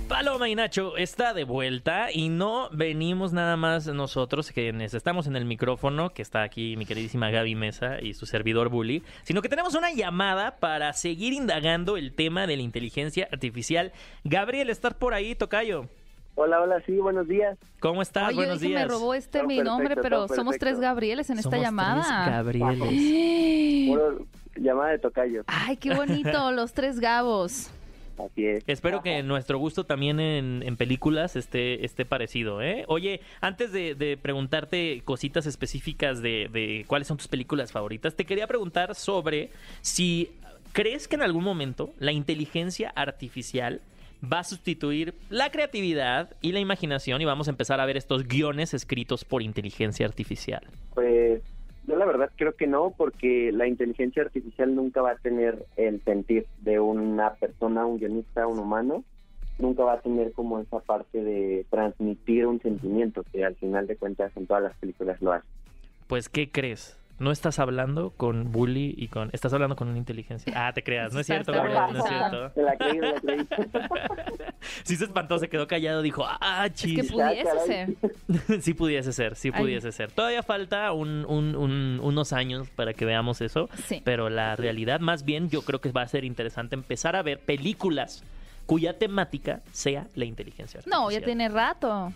[0.09, 5.37] Paloma y Nacho está de vuelta y no venimos nada más nosotros quienes estamos en
[5.37, 9.49] el micrófono, que está aquí mi queridísima Gaby Mesa y su servidor Bully, sino que
[9.49, 13.93] tenemos una llamada para seguir indagando el tema de la inteligencia artificial.
[14.25, 15.89] Gabriel, ¿estás por ahí, Tocayo?
[16.35, 17.59] Hola, hola, sí, buenos días.
[17.81, 18.29] ¿Cómo estás?
[18.29, 18.83] Oye, yo Buenos dije, días.
[18.89, 22.03] me robó este Todo mi perfecto, nombre, pero somos tres Gabrieles en esta llamada.
[22.03, 23.89] tres Gabrieles.
[23.89, 24.27] Puro
[24.57, 25.43] llamada de tocayo.
[25.47, 27.71] Ay, qué bonito, los tres Gabos.
[28.19, 28.65] Así es.
[28.67, 32.85] Espero que nuestro gusto también en, en películas esté, esté parecido, ¿eh?
[32.89, 38.25] Oye, antes de, de preguntarte cositas específicas de, de cuáles son tus películas favoritas, te
[38.25, 40.31] quería preguntar sobre si
[40.73, 43.81] crees que en algún momento la inteligencia artificial
[44.23, 48.27] va a sustituir la creatividad y la imaginación y vamos a empezar a ver estos
[48.27, 50.63] guiones escritos por inteligencia artificial.
[50.95, 51.43] Pues
[51.87, 56.03] Yo la verdad creo que no, porque la inteligencia artificial nunca va a tener el
[56.05, 59.05] sentir de una persona, un guionista, un humano.
[59.59, 63.97] Nunca va a tener como esa parte de transmitir un sentimiento, que al final de
[63.97, 65.47] cuentas en todas las películas lo hace.
[66.07, 66.97] Pues, ¿qué crees?
[67.23, 69.31] No estás hablando con Bully y con...
[69.33, 70.53] Estás hablando con una inteligencia.
[70.57, 71.13] Ah, te creas.
[71.15, 72.51] No es cierto, Gabriel, no es cierto.
[72.55, 73.47] Se la creí, se la creí.
[74.85, 77.11] Sí se espantó, se quedó callado, dijo, ah, Es que chis.
[77.13, 78.61] pudiese ser.
[78.63, 79.61] sí pudiese ser, sí Ay.
[79.61, 80.11] pudiese ser.
[80.13, 84.01] Todavía falta un- un- un- unos años para que veamos eso, Sí.
[84.05, 87.41] pero la realidad más bien yo creo que va a ser interesante empezar a ver
[87.41, 88.23] películas
[88.67, 91.03] cuya temática sea la inteligencia artificial.
[91.03, 92.13] No, ya tiene rato.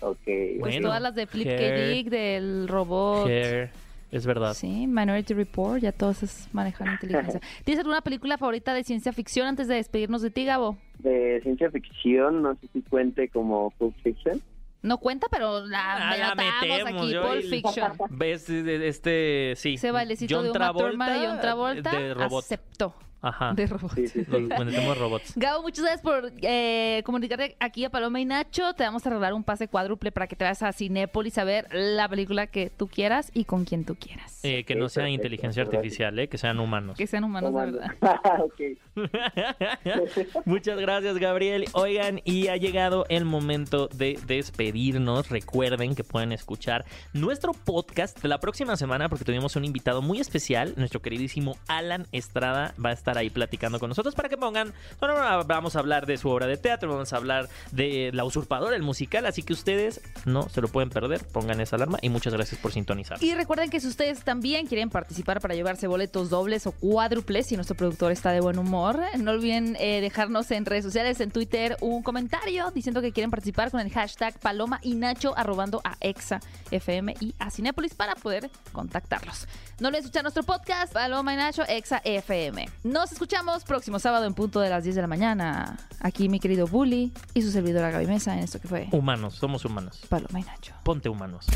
[0.00, 0.16] ok.
[0.24, 1.62] Pues Bueno, todas las de Flip K.
[1.88, 3.28] Dick, del robot.
[3.28, 3.70] Hair,
[4.10, 4.54] es verdad.
[4.54, 7.40] Sí, Minority Report, ya todos es manejar inteligencia.
[7.64, 10.76] ¿Tienes alguna película favorita de ciencia ficción antes de despedirnos de ti, Gabo?
[10.98, 14.40] De ciencia ficción, no sé si cuente como Pulp Fiction.
[14.80, 17.92] No cuenta, pero la, Ah, la metemos, aquí, Pulp Fiction.
[18.10, 19.74] ¿Ves este, sí.
[19.74, 22.44] Ese bailecito John de Uma Travolta, Thurman y John Travolta de robot.
[22.44, 23.52] aceptó Ajá.
[23.54, 23.94] de robot.
[23.94, 24.48] Sí, sí, sí.
[24.48, 25.32] Los robots.
[25.36, 28.74] Gabo, muchas gracias por eh, comunicarte aquí a Paloma y Nacho.
[28.74, 31.66] Te vamos a regalar un pase cuádruple para que te vayas a Cinépolis a ver
[31.72, 34.44] la película que tú quieras y con quien tú quieras.
[34.44, 36.96] Eh, que no sea perfecto, inteligencia artificial, eh, que sean humanos.
[36.96, 37.90] Que sean humanos de verdad.
[38.40, 38.60] ok.
[40.44, 41.64] Muchas gracias, Gabriel.
[41.72, 45.28] Oigan, y ha llegado el momento de despedirnos.
[45.28, 50.20] Recuerden que pueden escuchar nuestro podcast de la próxima semana porque tuvimos un invitado muy
[50.20, 50.74] especial.
[50.76, 54.74] Nuestro queridísimo Alan Estrada va a estar ahí platicando con nosotros para que pongan.
[55.00, 55.14] Bueno,
[55.46, 58.82] vamos a hablar de su obra de teatro, vamos a hablar de La Usurpadora, el
[58.82, 59.24] musical.
[59.26, 61.24] Así que ustedes no se lo pueden perder.
[61.24, 63.22] Pongan esa alarma y muchas gracias por sintonizar.
[63.22, 67.56] Y recuerden que si ustedes también quieren participar para llevarse boletos dobles o cuádruples, y
[67.56, 71.76] nuestro productor está de buen humor, no olviden eh, dejarnos en redes sociales, en Twitter,
[71.80, 76.40] un comentario diciendo que quieren participar con el hashtag Paloma y Nacho, arrobando a Exa
[76.70, 79.46] FM y a Cinépolis para poder contactarlos.
[79.80, 82.68] No olviden escuchar nuestro podcast, Paloma y Nacho, Exa FM.
[82.82, 85.76] Nos escuchamos próximo sábado en punto de las 10 de la mañana.
[86.00, 89.64] Aquí mi querido Bully y su servidora Gaby Mesa en esto que fue Humanos, somos
[89.64, 90.00] humanos.
[90.08, 90.74] Paloma y Nacho.
[90.82, 91.46] Ponte humanos.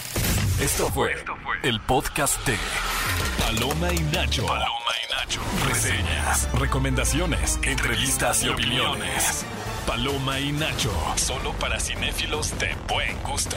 [0.60, 1.16] Esto fue
[1.64, 2.56] el podcast de
[3.40, 4.46] Paloma y Nacho.
[4.46, 5.40] Paloma y Nacho.
[5.66, 9.44] Reseñas, recomendaciones, entrevistas y opiniones.
[9.84, 10.92] Paloma y Nacho.
[11.16, 13.56] Solo para cinéfilos de buen gusto.